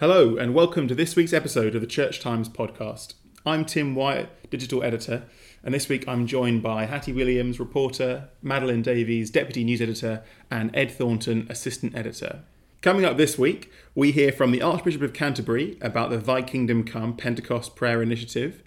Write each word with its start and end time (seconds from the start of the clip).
Hello, 0.00 0.38
and 0.38 0.54
welcome 0.54 0.88
to 0.88 0.94
this 0.94 1.14
week's 1.14 1.34
episode 1.34 1.74
of 1.74 1.82
the 1.82 1.86
Church 1.86 2.20
Times 2.20 2.48
podcast. 2.48 3.12
I'm 3.44 3.66
Tim 3.66 3.94
Wyatt, 3.94 4.30
digital 4.48 4.82
editor, 4.82 5.24
and 5.62 5.74
this 5.74 5.90
week 5.90 6.08
I'm 6.08 6.26
joined 6.26 6.62
by 6.62 6.86
Hattie 6.86 7.12
Williams, 7.12 7.60
reporter, 7.60 8.30
Madeline 8.40 8.80
Davies, 8.80 9.30
deputy 9.30 9.62
news 9.62 9.82
editor, 9.82 10.22
and 10.50 10.74
Ed 10.74 10.90
Thornton, 10.90 11.46
assistant 11.50 11.94
editor. 11.94 12.40
Coming 12.80 13.04
up 13.04 13.18
this 13.18 13.36
week, 13.36 13.70
we 13.94 14.10
hear 14.10 14.32
from 14.32 14.52
the 14.52 14.62
Archbishop 14.62 15.02
of 15.02 15.12
Canterbury 15.12 15.76
about 15.82 16.08
the 16.08 16.16
Thy 16.16 16.40
Kingdom 16.40 16.82
Come 16.82 17.14
Pentecost 17.14 17.76
Prayer 17.76 18.00
Initiative. 18.00 18.62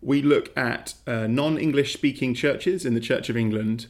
We 0.00 0.22
look 0.22 0.56
at 0.56 0.94
uh, 1.06 1.26
non 1.26 1.58
English 1.58 1.92
speaking 1.92 2.32
churches 2.32 2.86
in 2.86 2.94
the 2.94 3.00
Church 3.00 3.28
of 3.28 3.36
England. 3.36 3.88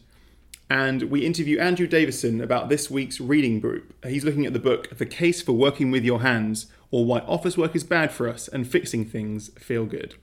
And 0.73 1.11
we 1.11 1.27
interview 1.27 1.59
Andrew 1.59 1.87
Davison 1.87 2.41
about 2.41 2.71
this 2.71 2.91
week's 2.91 3.21
reading 3.21 3.61
group. 3.61 3.93
He's 4.07 4.25
looking 4.25 4.47
at 4.47 4.55
the 4.55 4.59
book 4.59 4.97
The 4.97 5.05
Case 5.05 5.43
for 5.43 5.53
Working 5.53 5.91
with 5.91 6.03
Your 6.03 6.23
Hands, 6.23 6.67
or 6.93 7.05
Why 7.05 7.19
Office 7.21 7.59
Work 7.59 7.75
is 7.75 7.83
Bad 7.83 8.13
for 8.13 8.29
Us 8.29 8.47
and 8.47 8.69
Fixing 8.69 9.05
Things 9.05 9.49
Feel 9.59 9.87
Good. 9.87 10.15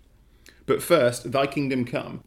But 0.65 0.81
first, 0.81 1.33
Thy 1.33 1.47
Kingdom 1.47 1.83
Come. 1.83 2.23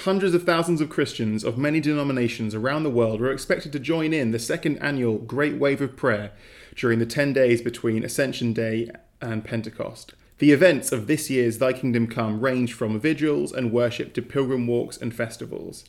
Hundreds 0.00 0.34
of 0.34 0.42
thousands 0.42 0.82
of 0.82 0.90
Christians 0.90 1.42
of 1.42 1.56
many 1.56 1.80
denominations 1.80 2.54
around 2.54 2.82
the 2.82 2.90
world 2.90 3.22
are 3.22 3.32
expected 3.32 3.72
to 3.72 3.78
join 3.78 4.12
in 4.12 4.32
the 4.32 4.38
second 4.38 4.76
annual 4.78 5.16
Great 5.16 5.56
Wave 5.56 5.80
of 5.80 5.96
Prayer 5.96 6.32
during 6.74 6.98
the 6.98 7.06
10 7.06 7.32
days 7.32 7.62
between 7.62 8.04
Ascension 8.04 8.52
Day 8.52 8.90
and 9.22 9.44
Pentecost. 9.44 10.12
The 10.38 10.52
events 10.52 10.92
of 10.92 11.06
this 11.06 11.30
year's 11.30 11.58
Thy 11.58 11.72
Kingdom 11.72 12.08
Come 12.08 12.40
range 12.40 12.74
from 12.74 13.00
vigils 13.00 13.52
and 13.52 13.72
worship 13.72 14.12
to 14.14 14.20
pilgrim 14.20 14.66
walks 14.66 14.98
and 14.98 15.14
festivals. 15.14 15.84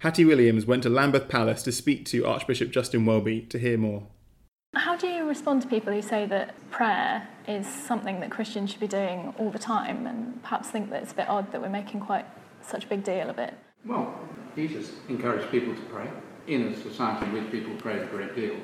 Hattie 0.00 0.24
Williams 0.24 0.66
went 0.66 0.84
to 0.84 0.88
Lambeth 0.88 1.28
Palace 1.28 1.64
to 1.64 1.72
speak 1.72 2.04
to 2.06 2.26
Archbishop 2.26 2.70
Justin 2.70 3.06
Welby 3.06 3.40
to 3.40 3.58
hear 3.58 3.76
more. 3.76 4.06
How 4.74 4.96
do 4.96 5.06
you 5.06 5.26
respond 5.26 5.62
to 5.62 5.68
people 5.68 5.92
who 5.92 6.02
say 6.02 6.26
that 6.26 6.54
prayer 6.70 7.26
is 7.46 7.66
something 7.66 8.20
that 8.20 8.30
Christians 8.30 8.70
should 8.70 8.80
be 8.80 8.86
doing 8.86 9.34
all 9.38 9.50
the 9.50 9.58
time 9.58 10.06
and 10.06 10.42
perhaps 10.42 10.68
think 10.68 10.90
that 10.90 11.02
it's 11.02 11.12
a 11.12 11.14
bit 11.14 11.28
odd 11.28 11.50
that 11.52 11.60
we're 11.60 11.70
making 11.70 12.00
quite 12.00 12.26
such 12.62 12.84
a 12.84 12.86
big 12.86 13.02
deal 13.02 13.30
of 13.30 13.38
it? 13.38 13.54
Well, 13.86 14.18
Jesus 14.54 14.92
encouraged 15.08 15.50
people 15.50 15.74
to 15.74 15.80
pray. 15.82 16.08
In 16.46 16.62
a 16.68 16.76
society 16.76 17.26
in 17.26 17.32
which 17.32 17.50
people 17.50 17.74
pray 17.76 17.98
a 17.98 18.06
great 18.06 18.34
deal, 18.34 18.56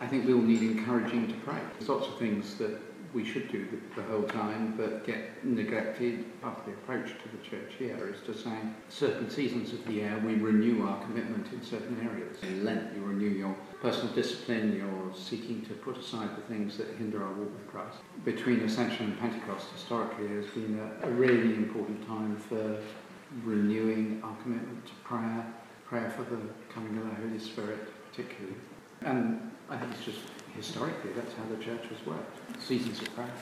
I 0.00 0.06
think 0.06 0.26
we 0.26 0.32
all 0.32 0.40
need 0.40 0.62
encouraging 0.62 1.28
to 1.28 1.34
pray. 1.40 1.58
There's 1.78 1.88
lots 1.88 2.08
of 2.08 2.18
things 2.18 2.56
that 2.56 2.78
we 3.14 3.24
should 3.24 3.50
do 3.50 3.66
the, 3.70 4.00
the 4.00 4.08
whole 4.08 4.22
time 4.22 4.74
but 4.76 5.04
get 5.06 5.44
neglected. 5.44 6.40
Part 6.40 6.58
of 6.58 6.66
the 6.66 6.72
approach 6.72 7.08
to 7.08 7.28
the 7.36 7.44
church 7.44 7.72
here 7.78 8.14
is 8.14 8.20
to 8.26 8.36
say 8.36 8.56
certain 8.88 9.28
seasons 9.30 9.72
of 9.72 9.84
the 9.86 9.92
year 9.92 10.22
we 10.24 10.34
renew 10.34 10.86
our 10.86 11.02
commitment 11.04 11.52
in 11.52 11.62
certain 11.62 12.08
areas. 12.08 12.38
In 12.42 12.64
Lent 12.64 12.94
you 12.94 13.02
renew 13.02 13.28
your 13.28 13.54
personal 13.80 14.14
discipline, 14.14 14.76
you're 14.76 15.14
seeking 15.14 15.62
to 15.66 15.74
put 15.74 15.96
aside 15.98 16.30
the 16.36 16.42
things 16.42 16.78
that 16.78 16.88
hinder 16.96 17.22
our 17.22 17.32
walk 17.32 17.52
with 17.52 17.68
Christ. 17.68 17.98
Between 18.24 18.60
Ascension 18.60 19.06
and 19.06 19.20
Pentecost 19.20 19.66
historically 19.72 20.28
has 20.28 20.46
been 20.46 20.78
a, 21.02 21.08
a 21.08 21.10
really 21.10 21.54
important 21.54 22.06
time 22.06 22.36
for 22.36 22.80
renewing 23.44 24.20
our 24.22 24.36
commitment 24.42 24.84
to 24.86 24.92
prayer, 25.04 25.46
prayer 25.86 26.10
for 26.10 26.22
the 26.22 26.38
coming 26.72 26.96
of 26.98 27.04
the 27.04 27.14
Holy 27.16 27.38
Spirit 27.38 27.88
particularly. 28.10 28.56
And 29.04 29.50
I 29.68 29.76
think 29.76 29.92
it's 29.92 30.04
just 30.04 30.20
historically 30.56 31.12
that's 31.12 31.34
how 31.34 31.44
the 31.44 31.62
church 31.62 31.86
has 31.88 32.06
worked. 32.06 32.62
Seasons 32.62 33.00
of 33.00 33.14
prayer. 33.14 33.32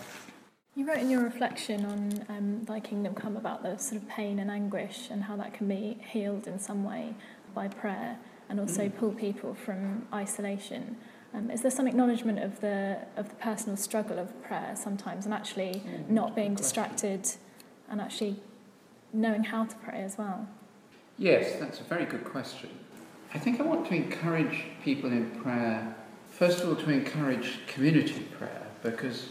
You 0.76 0.86
wrote 0.86 0.98
in 0.98 1.10
your 1.10 1.22
reflection 1.22 1.84
on 1.84 2.24
um, 2.28 2.64
Thy 2.64 2.80
Kingdom 2.80 3.14
Come 3.14 3.36
about 3.36 3.62
the 3.62 3.76
sort 3.76 4.00
of 4.00 4.08
pain 4.08 4.38
and 4.38 4.50
anguish 4.50 5.08
and 5.10 5.24
how 5.24 5.36
that 5.36 5.52
can 5.52 5.66
be 5.66 5.98
healed 6.08 6.46
in 6.46 6.58
some 6.58 6.84
way 6.84 7.14
by 7.54 7.66
prayer 7.68 8.18
and 8.48 8.60
also 8.60 8.88
mm. 8.88 8.96
pull 8.96 9.12
people 9.12 9.54
from 9.54 10.06
isolation. 10.14 10.96
Um, 11.34 11.50
is 11.50 11.62
there 11.62 11.70
some 11.70 11.86
acknowledgement 11.86 12.38
of 12.40 12.60
the 12.60 12.98
of 13.16 13.28
the 13.28 13.34
personal 13.36 13.76
struggle 13.76 14.18
of 14.18 14.42
prayer 14.42 14.74
sometimes 14.76 15.24
and 15.24 15.34
actually 15.34 15.82
mm. 15.86 16.08
not 16.08 16.34
being 16.34 16.54
distracted 16.54 17.28
and 17.88 18.00
actually 18.00 18.36
knowing 19.12 19.44
how 19.44 19.64
to 19.64 19.76
pray 19.76 20.02
as 20.02 20.16
well? 20.18 20.48
Yes, 21.18 21.58
that's 21.60 21.80
a 21.80 21.84
very 21.84 22.04
good 22.04 22.24
question. 22.24 22.70
I 23.32 23.38
think 23.38 23.60
I 23.60 23.62
want 23.62 23.86
to 23.88 23.94
encourage 23.94 24.64
people 24.82 25.10
in 25.12 25.30
prayer 25.42 25.94
First 26.30 26.62
of 26.62 26.70
all, 26.70 26.76
to 26.76 26.90
encourage 26.90 27.66
community 27.66 28.26
prayer, 28.38 28.66
because 28.82 29.28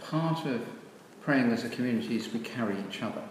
part 0.00 0.46
of 0.46 0.64
praying 1.20 1.50
as 1.50 1.64
a 1.64 1.68
community 1.68 2.14
is 2.14 2.32
we 2.32 2.38
carry 2.38 2.76
each 2.88 3.02
other. 3.02 3.22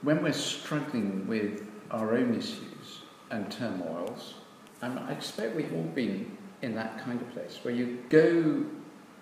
When 0.00 0.22
we're 0.22 0.32
struggling 0.32 1.26
with 1.26 1.68
our 1.90 2.14
own 2.14 2.34
issues 2.34 3.02
and 3.30 3.50
turmoils, 3.50 4.34
and 4.80 4.98
I 4.98 5.12
expect 5.12 5.54
we've 5.54 5.74
all 5.74 5.82
been 5.82 6.38
in 6.62 6.74
that 6.76 6.98
kind 7.04 7.20
of 7.20 7.30
place 7.32 7.58
where 7.62 7.74
you 7.74 8.02
go 8.08 8.64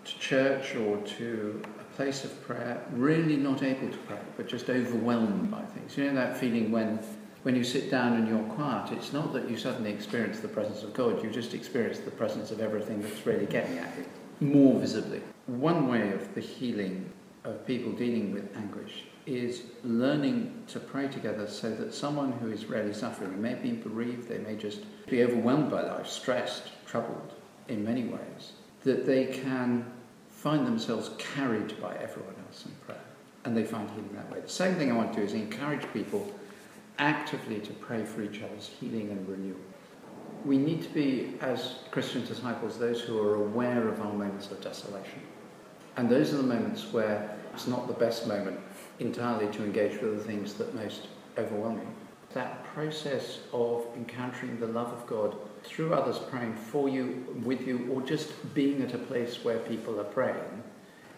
to 0.04 0.18
church 0.18 0.76
or 0.76 0.98
to 0.98 1.62
a 1.80 1.96
place 1.96 2.24
of 2.24 2.42
prayer, 2.42 2.84
really 2.92 3.36
not 3.36 3.62
able 3.64 3.90
to 3.90 3.98
pray, 3.98 4.20
but 4.36 4.46
just 4.46 4.70
overwhelmed 4.70 5.50
by 5.50 5.62
things. 5.62 5.96
You 5.96 6.04
know 6.04 6.14
that 6.14 6.36
feeling 6.36 6.70
when 6.70 7.00
when 7.42 7.56
you 7.56 7.64
sit 7.64 7.90
down 7.90 8.14
and 8.14 8.28
you're 8.28 8.54
quiet, 8.54 8.92
it's 8.92 9.12
not 9.12 9.32
that 9.32 9.50
you 9.50 9.56
suddenly 9.56 9.90
experience 9.90 10.40
the 10.40 10.48
presence 10.48 10.82
of 10.82 10.94
God, 10.94 11.22
you 11.22 11.30
just 11.30 11.54
experience 11.54 11.98
the 11.98 12.10
presence 12.10 12.50
of 12.50 12.60
everything 12.60 13.02
that's 13.02 13.26
really 13.26 13.46
getting 13.46 13.78
at 13.78 13.92
you 13.98 14.04
more 14.40 14.78
visibly. 14.78 15.22
One 15.46 15.88
way 15.88 16.12
of 16.12 16.34
the 16.34 16.40
healing 16.40 17.10
of 17.44 17.66
people 17.66 17.92
dealing 17.92 18.32
with 18.32 18.56
anguish 18.56 19.04
is 19.26 19.62
learning 19.84 20.52
to 20.68 20.80
pray 20.80 21.08
together 21.08 21.46
so 21.46 21.74
that 21.74 21.94
someone 21.94 22.32
who 22.32 22.50
is 22.50 22.66
really 22.66 22.92
suffering, 22.92 23.40
may 23.40 23.54
be 23.54 23.72
bereaved, 23.72 24.28
they 24.28 24.38
may 24.38 24.56
just 24.56 24.80
be 25.06 25.22
overwhelmed 25.22 25.70
by 25.70 25.82
life, 25.82 26.08
stressed, 26.08 26.70
troubled 26.86 27.32
in 27.68 27.84
many 27.84 28.04
ways, 28.04 28.52
that 28.82 29.06
they 29.06 29.26
can 29.26 29.84
find 30.30 30.66
themselves 30.66 31.10
carried 31.18 31.80
by 31.80 31.94
everyone 31.96 32.34
else 32.46 32.66
in 32.66 32.72
prayer 32.84 32.98
and 33.44 33.56
they 33.56 33.64
find 33.64 33.88
healing 33.90 34.10
that 34.14 34.30
way. 34.30 34.40
The 34.40 34.48
second 34.48 34.76
thing 34.76 34.92
I 34.92 34.96
want 34.96 35.12
to 35.14 35.20
do 35.20 35.24
is 35.24 35.34
encourage 35.34 35.84
people 35.92 36.32
actively 36.98 37.60
to 37.60 37.72
pray 37.74 38.04
for 38.04 38.22
each 38.22 38.42
other's 38.42 38.70
healing 38.80 39.10
and 39.10 39.28
renewal. 39.28 39.60
We 40.44 40.58
need 40.58 40.82
to 40.82 40.88
be, 40.88 41.34
as 41.40 41.76
Christian 41.90 42.24
disciples, 42.24 42.78
those 42.78 43.00
who 43.00 43.20
are 43.20 43.36
aware 43.36 43.88
of 43.88 44.00
our 44.00 44.12
moments 44.12 44.50
of 44.50 44.60
desolation. 44.60 45.22
And 45.96 46.08
those 46.08 46.32
are 46.32 46.38
the 46.38 46.42
moments 46.42 46.92
where 46.92 47.36
it's 47.52 47.66
not 47.66 47.86
the 47.86 47.94
best 47.94 48.26
moment 48.26 48.58
entirely 48.98 49.52
to 49.52 49.64
engage 49.64 50.00
with 50.00 50.18
the 50.18 50.24
things 50.24 50.54
that 50.54 50.74
most 50.74 51.08
overwhelm 51.38 51.78
you. 51.78 51.86
That 52.32 52.64
process 52.64 53.40
of 53.52 53.86
encountering 53.94 54.58
the 54.58 54.66
love 54.66 54.92
of 54.92 55.06
God 55.06 55.36
through 55.62 55.92
others 55.92 56.18
praying 56.18 56.54
for 56.54 56.88
you, 56.88 57.26
with 57.44 57.66
you, 57.66 57.90
or 57.92 58.00
just 58.00 58.54
being 58.54 58.82
at 58.82 58.94
a 58.94 58.98
place 58.98 59.44
where 59.44 59.58
people 59.58 60.00
are 60.00 60.04
praying, 60.04 60.62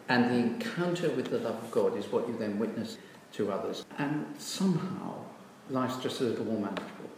and 0.09 0.31
the 0.31 0.35
encounter 0.35 1.09
with 1.11 1.31
the 1.31 1.39
love 1.39 1.63
of 1.63 1.71
God 1.71 1.97
is 1.97 2.07
what 2.09 2.29
you 2.29 2.37
then 2.37 2.59
witness 2.59 2.99
to 3.33 3.51
others. 3.53 3.87
And 3.97 4.27
somehow 4.39 5.24
life's 5.71 6.03
just 6.03 6.21
a 6.21 6.25
little 6.25 6.45
more 6.45 6.61
manageable. 6.61 7.11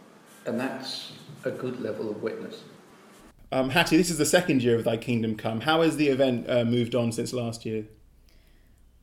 And 0.45 0.59
that's 0.59 1.11
a 1.43 1.51
good 1.51 1.81
level 1.81 2.09
of 2.09 2.21
witness. 2.21 2.63
Um, 3.51 3.69
Hattie, 3.69 3.97
this 3.97 4.09
is 4.09 4.17
the 4.17 4.25
second 4.25 4.61
year 4.61 4.75
of 4.75 4.83
Thy 4.83 4.97
Kingdom 4.97 5.35
Come. 5.35 5.61
How 5.61 5.81
has 5.81 5.97
the 5.97 6.07
event 6.07 6.49
uh, 6.49 6.65
moved 6.65 6.95
on 6.95 7.11
since 7.11 7.31
last 7.31 7.65
year? 7.65 7.85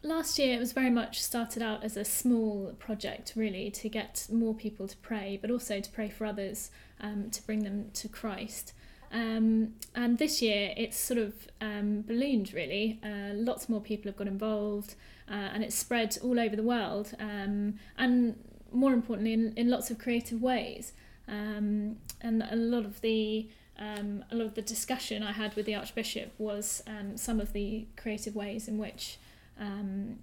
Last 0.02 0.38
year, 0.38 0.54
it 0.54 0.58
was 0.58 0.72
very 0.72 0.90
much 0.90 1.22
started 1.22 1.62
out 1.62 1.82
as 1.82 1.96
a 1.96 2.04
small 2.04 2.74
project, 2.78 3.32
really, 3.36 3.70
to 3.70 3.88
get 3.88 4.26
more 4.30 4.52
people 4.52 4.86
to 4.86 4.96
pray, 4.98 5.38
but 5.40 5.50
also 5.50 5.80
to 5.80 5.90
pray 5.90 6.10
for 6.10 6.26
others, 6.26 6.70
um, 7.00 7.30
to 7.30 7.42
bring 7.46 7.64
them 7.64 7.90
to 7.94 8.08
Christ. 8.08 8.74
Um, 9.10 9.74
and 9.94 10.18
this 10.18 10.42
year, 10.42 10.74
it's 10.76 10.98
sort 10.98 11.18
of 11.18 11.32
um, 11.62 12.02
ballooned, 12.02 12.52
really. 12.52 13.00
Uh, 13.02 13.32
lots 13.32 13.68
more 13.70 13.80
people 13.80 14.10
have 14.10 14.16
got 14.16 14.26
involved, 14.26 14.94
uh, 15.30 15.32
and 15.32 15.64
it's 15.64 15.74
spread 15.74 16.18
all 16.22 16.38
over 16.38 16.54
the 16.54 16.62
world. 16.62 17.14
Um, 17.18 17.78
and 17.96 18.36
more 18.74 18.92
importantly, 18.92 19.32
in, 19.32 19.52
in 19.56 19.70
lots 19.70 19.90
of 19.90 19.98
creative 19.98 20.42
ways. 20.42 20.92
Um, 21.28 21.96
and 22.20 22.42
a 22.50 22.56
lot 22.56 22.84
of 22.84 23.00
the 23.00 23.48
um, 23.78 24.24
a 24.30 24.36
lot 24.36 24.46
of 24.46 24.54
the 24.54 24.62
discussion 24.62 25.22
I 25.22 25.32
had 25.32 25.56
with 25.56 25.66
the 25.66 25.74
Archbishop 25.74 26.32
was 26.38 26.82
um, 26.86 27.16
some 27.16 27.40
of 27.40 27.52
the 27.52 27.86
creative 27.96 28.36
ways 28.36 28.68
in 28.68 28.78
which 28.78 29.18
um, 29.58 30.20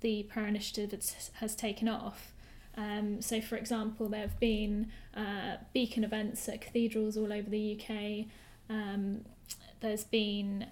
the 0.00 0.24
prayer 0.24 0.48
initiative 0.48 0.92
has, 1.34 1.54
taken 1.54 1.86
off. 1.86 2.32
Um, 2.76 3.22
so, 3.22 3.40
for 3.40 3.54
example, 3.54 4.08
there 4.08 4.22
have 4.22 4.40
been 4.40 4.90
uh, 5.16 5.58
beacon 5.72 6.02
events 6.02 6.48
at 6.48 6.60
cathedrals 6.60 7.16
all 7.16 7.32
over 7.32 7.48
the 7.48 7.78
UK. 7.78 8.26
Um, 8.68 9.24
there's 9.78 10.04
been 10.04 10.66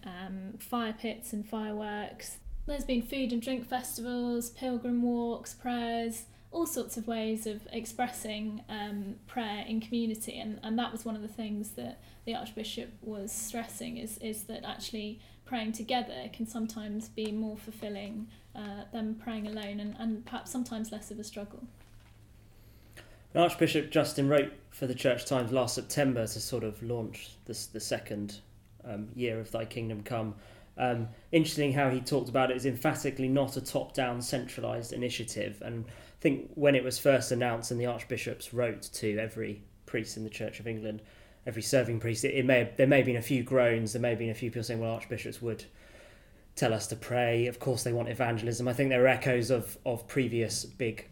fire 0.58 0.96
pits 0.98 1.32
and 1.32 1.48
fireworks. 1.48 2.38
There's 2.66 2.84
been 2.84 3.02
food 3.02 3.32
and 3.32 3.40
drink 3.40 3.68
festivals, 3.68 4.50
pilgrim 4.50 5.02
walks, 5.02 5.54
prayers 5.54 6.24
all 6.56 6.66
sorts 6.66 6.96
of 6.96 7.06
ways 7.06 7.46
of 7.46 7.60
expressing 7.70 8.62
um, 8.70 9.16
prayer 9.26 9.62
in 9.68 9.78
community 9.78 10.38
and, 10.38 10.58
and 10.62 10.78
that 10.78 10.90
was 10.90 11.04
one 11.04 11.14
of 11.14 11.20
the 11.20 11.28
things 11.28 11.72
that 11.72 12.00
the 12.24 12.34
Archbishop 12.34 12.88
was 13.02 13.30
stressing 13.30 13.98
is, 13.98 14.16
is 14.18 14.44
that 14.44 14.64
actually 14.64 15.20
praying 15.44 15.70
together 15.70 16.30
can 16.32 16.46
sometimes 16.46 17.10
be 17.10 17.30
more 17.30 17.58
fulfilling 17.58 18.26
uh, 18.54 18.84
than 18.90 19.14
praying 19.16 19.46
alone 19.46 19.78
and, 19.80 19.94
and 19.98 20.24
perhaps 20.24 20.50
sometimes 20.50 20.90
less 20.90 21.10
of 21.10 21.20
a 21.20 21.24
struggle. 21.24 21.62
Archbishop 23.34 23.90
Justin 23.90 24.26
wrote 24.26 24.54
for 24.70 24.86
the 24.86 24.94
Church 24.94 25.26
Times 25.26 25.52
last 25.52 25.74
September 25.74 26.26
to 26.26 26.40
sort 26.40 26.64
of 26.64 26.82
launch 26.82 27.32
this 27.44 27.66
the 27.66 27.80
second 27.80 28.40
um, 28.82 29.08
year 29.14 29.38
of 29.38 29.50
Thy 29.50 29.66
Kingdom 29.66 30.02
Come 30.02 30.34
Um, 30.78 31.08
interesting 31.32 31.72
how 31.72 31.90
he 31.90 32.00
talked 32.00 32.28
about 32.28 32.50
it 32.50 32.56
is 32.56 32.66
emphatically 32.66 33.28
not 33.28 33.56
a 33.56 33.60
top 33.60 33.94
down 33.94 34.20
centralised 34.22 34.92
initiative. 34.92 35.62
And 35.64 35.84
think 36.26 36.50
when 36.56 36.74
it 36.74 36.82
was 36.82 36.98
first 36.98 37.30
announced 37.30 37.70
and 37.70 37.80
the 37.80 37.86
archbishops 37.86 38.52
wrote 38.52 38.82
to 38.82 39.16
every 39.16 39.62
priest 39.86 40.16
in 40.16 40.24
the 40.24 40.30
Church 40.30 40.58
of 40.58 40.66
England, 40.66 41.00
every 41.46 41.62
serving 41.62 42.00
priest, 42.00 42.24
it, 42.24 42.34
it 42.34 42.44
may 42.44 42.58
have, 42.58 42.76
there 42.76 42.88
may 42.88 42.96
have 42.96 43.06
been 43.06 43.16
a 43.16 43.22
few 43.22 43.44
groans, 43.44 43.92
there 43.92 44.02
may 44.02 44.10
have 44.10 44.18
been 44.18 44.30
a 44.30 44.34
few 44.34 44.50
people 44.50 44.64
saying, 44.64 44.80
well, 44.80 44.90
archbishops 44.90 45.40
would 45.40 45.64
tell 46.56 46.74
us 46.74 46.88
to 46.88 46.96
pray. 46.96 47.46
Of 47.46 47.60
course, 47.60 47.84
they 47.84 47.92
want 47.92 48.08
evangelism. 48.08 48.66
I 48.66 48.72
think 48.72 48.90
there 48.90 49.04
are 49.04 49.06
echoes 49.06 49.52
of, 49.52 49.78
of 49.86 50.08
previous 50.08 50.64
big 50.64 51.08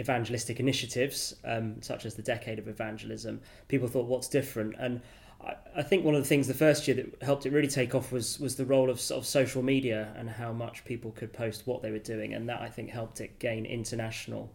evangelistic 0.00 0.58
initiatives, 0.58 1.36
um, 1.44 1.80
such 1.80 2.04
as 2.04 2.16
the 2.16 2.22
Decade 2.22 2.58
of 2.58 2.66
Evangelism. 2.66 3.40
People 3.68 3.86
thought, 3.86 4.06
what's 4.06 4.28
different? 4.28 4.74
And 4.80 5.00
I, 5.40 5.82
think 5.82 6.04
one 6.04 6.14
of 6.14 6.22
the 6.22 6.28
things 6.28 6.48
the 6.48 6.54
first 6.54 6.88
year 6.88 6.96
that 6.96 7.22
helped 7.22 7.46
it 7.46 7.52
really 7.52 7.68
take 7.68 7.94
off 7.94 8.10
was 8.10 8.40
was 8.40 8.56
the 8.56 8.64
role 8.64 8.90
of, 8.90 8.98
of 9.10 9.24
social 9.24 9.62
media 9.62 10.12
and 10.16 10.28
how 10.28 10.52
much 10.52 10.84
people 10.84 11.12
could 11.12 11.32
post 11.32 11.66
what 11.66 11.82
they 11.82 11.90
were 11.90 11.98
doing, 11.98 12.34
and 12.34 12.48
that 12.48 12.60
I 12.60 12.68
think 12.68 12.90
helped 12.90 13.20
it 13.20 13.38
gain 13.38 13.64
international 13.64 14.52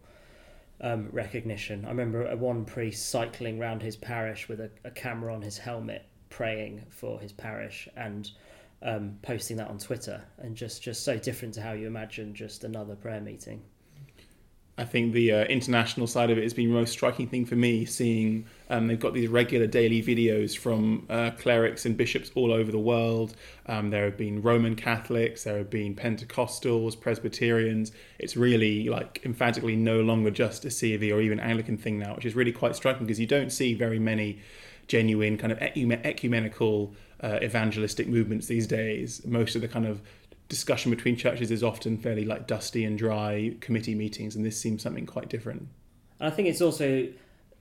um, 0.81 1.09
recognition. 1.11 1.85
I 1.85 1.89
remember 1.89 2.35
one 2.35 2.65
priest 2.65 3.09
cycling 3.09 3.59
around 3.59 3.81
his 3.81 3.95
parish 3.95 4.49
with 4.49 4.59
a, 4.59 4.69
a 4.83 4.91
camera 4.91 5.33
on 5.33 5.41
his 5.41 5.57
helmet, 5.57 6.05
praying 6.29 6.83
for 6.89 7.19
his 7.19 7.31
parish 7.31 7.87
and 7.95 8.29
um, 8.81 9.17
posting 9.21 9.57
that 9.57 9.69
on 9.69 9.77
Twitter, 9.77 10.21
and 10.39 10.55
just 10.55 10.83
just 10.83 11.03
so 11.03 11.17
different 11.17 11.53
to 11.53 11.61
how 11.61 11.71
you 11.71 11.87
imagine 11.87 12.35
just 12.35 12.65
another 12.65 12.95
prayer 12.95 13.21
meeting. 13.21 13.61
I 14.75 14.85
think 14.85 15.13
the 15.13 15.31
uh, 15.31 15.43
international 15.45 16.07
side 16.07 16.31
of 16.31 16.37
it 16.39 16.43
has 16.43 16.53
been 16.53 16.69
the 16.69 16.73
most 16.73 16.91
striking 16.91 17.27
thing 17.27 17.45
for 17.45 17.55
me. 17.55 17.85
Seeing 17.85 18.45
um, 18.71 18.87
they've 18.87 18.99
got 18.99 19.13
these 19.13 19.29
regular 19.29 19.67
daily 19.67 20.01
videos 20.01 20.57
from 20.57 21.05
uh, 21.11 21.31
clerics 21.37 21.85
and 21.85 21.95
bishops 21.95 22.31
all 22.33 22.51
over 22.51 22.71
the 22.71 22.79
world. 22.79 23.35
Um, 23.67 23.91
there 23.91 24.05
have 24.05 24.17
been 24.17 24.41
Roman 24.41 24.75
Catholics, 24.75 25.43
there 25.43 25.59
have 25.59 25.69
been 25.69 25.93
Pentecostals, 25.93 26.99
Presbyterians. 26.99 27.91
It's 28.17 28.35
really 28.35 28.89
like 28.89 29.21
emphatically 29.23 29.75
no 29.75 30.01
longer 30.01 30.31
just 30.31 30.65
a 30.65 30.69
COV 30.69 31.11
or 31.11 31.21
even 31.21 31.39
Anglican 31.39 31.77
thing 31.77 31.99
now, 31.99 32.15
which 32.15 32.25
is 32.25 32.35
really 32.35 32.51
quite 32.51 32.75
striking 32.75 33.05
because 33.05 33.19
you 33.19 33.27
don't 33.27 33.51
see 33.51 33.75
very 33.75 33.99
many 33.99 34.39
genuine 34.87 35.37
kind 35.37 35.51
of 35.51 35.59
ecumenical 35.59 36.93
uh, 37.21 37.39
evangelistic 37.41 38.07
movements 38.07 38.47
these 38.47 38.67
days. 38.67 39.25
Most 39.25 39.55
of 39.55 39.61
the 39.61 39.67
kind 39.67 39.85
of 39.85 40.01
discussion 40.53 40.91
between 40.91 41.15
churches 41.15 41.49
is 41.49 41.63
often 41.63 41.97
fairly 41.97 42.25
like 42.25 42.45
dusty 42.45 42.85
and 42.85 42.97
dry 42.97 43.55
committee 43.59 43.95
meetings, 43.95 44.35
and 44.35 44.45
this 44.45 44.59
seems 44.59 44.83
something 44.83 45.05
quite 45.05 45.27
different. 45.27 45.67
And 46.19 46.31
I 46.31 46.35
think 46.35 46.47
it's 46.47 46.61
also 46.61 47.07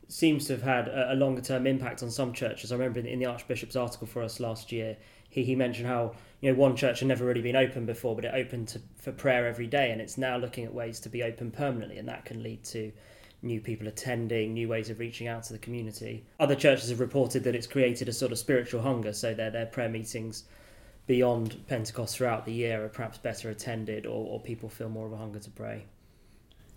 seems 0.09 0.47
to 0.47 0.53
have 0.53 0.63
had 0.63 0.89
a, 0.89 1.15
longer 1.15 1.41
term 1.41 1.67
impact 1.67 2.03
on 2.03 2.11
some 2.11 2.35
churches. 2.35 2.71
I 2.71 2.75
remember 2.75 3.01
in 3.01 3.19
the 3.19 3.25
Archbishop's 3.25 3.77
article 3.77 4.07
for 4.07 4.23
us 4.23 4.41
last 4.41 4.71
year, 4.71 4.99
he, 5.31 5.43
he 5.43 5.57
mentioned 5.57 5.89
how 5.89 6.15
you 6.43 6.53
know 6.53 6.59
one 6.59 6.77
church 6.77 7.01
had 7.01 7.09
never 7.09 7.25
really 7.25 7.41
been 7.41 7.57
open 7.57 7.87
before, 7.87 8.15
but 8.15 8.27
it 8.27 8.35
opened 8.35 8.69
to, 8.69 8.81
for 9.01 9.11
prayer 9.11 9.47
every 9.47 9.67
day, 9.67 9.91
and 9.91 10.01
it's 10.01 10.19
now 10.19 10.37
looking 10.37 10.65
at 10.65 10.75
ways 10.75 11.01
to 11.01 11.09
be 11.09 11.23
open 11.23 11.51
permanently, 11.51 11.97
and 11.97 12.09
that 12.09 12.27
can 12.27 12.43
lead 12.43 12.63
to 12.65 12.93
new 13.41 13.61
people 13.61 13.89
attending, 13.89 14.53
new 14.53 14.69
ways 14.69 14.91
of 14.91 14.99
reaching 14.99 15.29
out 15.29 15.45
to 15.45 15.53
the 15.55 15.59
community. 15.59 16.25
Other 16.39 16.55
churches 16.55 16.91
have 16.91 17.01
reported 17.01 17.43
that 17.45 17.57
it's 17.57 17.67
created 17.67 18.09
a 18.09 18.13
sort 18.13 18.33
of 18.33 18.39
spiritual 18.39 18.83
hunger, 18.83 19.15
so 19.15 19.33
their 19.33 19.51
their 19.51 19.67
prayer 19.67 19.89
meetings 19.89 20.45
beyond 21.07 21.67
Pentecost 21.67 22.17
throughout 22.17 22.45
the 22.45 22.53
year 22.53 22.85
are 22.85 22.89
perhaps 22.89 23.19
better 23.19 23.51
attended 23.51 24.07
or, 24.07 24.27
or 24.27 24.41
people 24.41 24.69
feel 24.69 24.89
more 24.89 25.07
of 25.07 25.13
a 25.13 25.17
hunger 25.17 25.41
to 25.41 25.51
pray. 25.51 25.85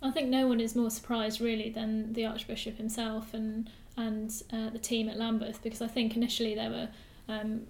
I 0.02 0.12
think 0.12 0.30
no 0.30 0.48
one 0.48 0.60
is 0.60 0.76
more 0.76 0.90
surprised 0.90 1.42
really 1.42 1.70
than 1.70 2.14
the 2.14 2.26
Archbishop 2.26 2.78
himself 2.78 3.34
and 3.34 3.70
and 3.98 4.30
uh, 4.52 4.70
the 4.70 4.80
team 4.80 5.08
at 5.08 5.18
Lambeth 5.18 5.64
because 5.64 5.82
I 5.82 5.88
think 5.88 6.18
initially 6.18 6.54
there 6.54 6.70
were 6.70 6.90
um, 7.30 7.62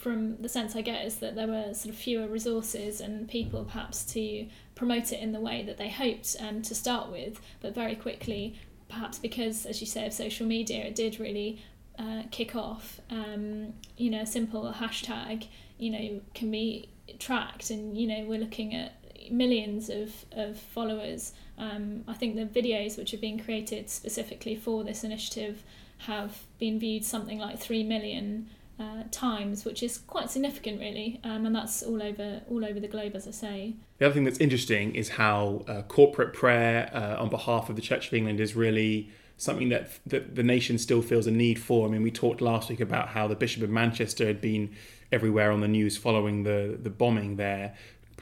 from 0.00 0.36
the 0.38 0.48
sense 0.48 0.74
I 0.74 0.80
get 0.80 1.04
is 1.04 1.16
that 1.16 1.36
there 1.36 1.46
were 1.46 1.74
sort 1.74 1.94
of 1.94 2.00
fewer 2.00 2.26
resources 2.26 3.00
and 3.00 3.28
people 3.28 3.64
perhaps 3.64 4.04
to 4.14 4.48
promote 4.74 5.12
it 5.12 5.20
in 5.20 5.32
the 5.32 5.40
way 5.40 5.62
that 5.62 5.76
they 5.76 5.90
hoped 5.90 6.36
um, 6.40 6.62
to 6.62 6.74
start 6.74 7.10
with, 7.10 7.40
but 7.60 7.74
very 7.74 7.94
quickly, 7.94 8.58
perhaps 8.88 9.18
because, 9.18 9.66
as 9.66 9.80
you 9.80 9.86
say, 9.86 10.06
of 10.06 10.12
social 10.12 10.46
media, 10.46 10.84
it 10.84 10.94
did 10.94 11.20
really 11.20 11.62
uh, 11.98 12.22
kick 12.30 12.56
off. 12.56 13.00
Um, 13.10 13.74
you 13.98 14.10
know, 14.10 14.22
a 14.22 14.26
simple 14.26 14.74
hashtag 14.78 15.46
you 15.80 15.90
know 15.90 16.20
can 16.34 16.50
be 16.50 16.88
tracked 17.18 17.70
and 17.70 17.96
you 17.96 18.06
know 18.06 18.24
we're 18.28 18.38
looking 18.38 18.74
at 18.74 18.94
millions 19.30 19.88
of, 19.90 20.24
of 20.32 20.58
followers 20.58 21.32
um, 21.58 22.04
I 22.08 22.14
think 22.14 22.36
the 22.36 22.46
videos 22.46 22.96
which 22.96 23.10
have 23.10 23.20
been 23.20 23.38
created 23.38 23.90
specifically 23.90 24.56
for 24.56 24.82
this 24.82 25.04
initiative 25.04 25.62
have 25.98 26.44
been 26.58 26.78
viewed 26.78 27.04
something 27.04 27.38
like 27.38 27.58
3 27.58 27.84
million 27.84 28.48
uh, 28.80 29.02
times, 29.10 29.66
which 29.66 29.82
is 29.82 29.98
quite 29.98 30.30
significant, 30.30 30.80
really, 30.80 31.20
um, 31.22 31.44
and 31.44 31.54
that's 31.54 31.82
all 31.82 32.02
over 32.02 32.40
all 32.48 32.64
over 32.64 32.80
the 32.80 32.88
globe, 32.88 33.14
as 33.14 33.28
I 33.28 33.30
say. 33.30 33.74
The 33.98 34.06
other 34.06 34.14
thing 34.14 34.24
that's 34.24 34.38
interesting 34.38 34.94
is 34.94 35.10
how 35.10 35.66
uh, 35.68 35.82
corporate 35.82 36.32
prayer 36.32 36.90
uh, 36.94 37.22
on 37.22 37.28
behalf 37.28 37.68
of 37.68 37.76
the 37.76 37.82
Church 37.82 38.08
of 38.08 38.14
England 38.14 38.40
is 38.40 38.56
really 38.56 39.10
something 39.36 39.68
that, 39.70 39.90
that 40.06 40.34
the 40.34 40.42
nation 40.42 40.78
still 40.78 41.02
feels 41.02 41.26
a 41.26 41.30
need 41.30 41.58
for. 41.58 41.86
I 41.86 41.90
mean, 41.90 42.02
we 42.02 42.10
talked 42.10 42.40
last 42.40 42.70
week 42.70 42.80
about 42.80 43.08
how 43.08 43.28
the 43.28 43.34
Bishop 43.34 43.62
of 43.62 43.70
Manchester 43.70 44.26
had 44.26 44.40
been 44.40 44.74
everywhere 45.12 45.50
on 45.50 45.60
the 45.60 45.68
news 45.68 45.96
following 45.96 46.42
the 46.44 46.78
the 46.82 46.90
bombing 46.90 47.36
there, 47.36 47.74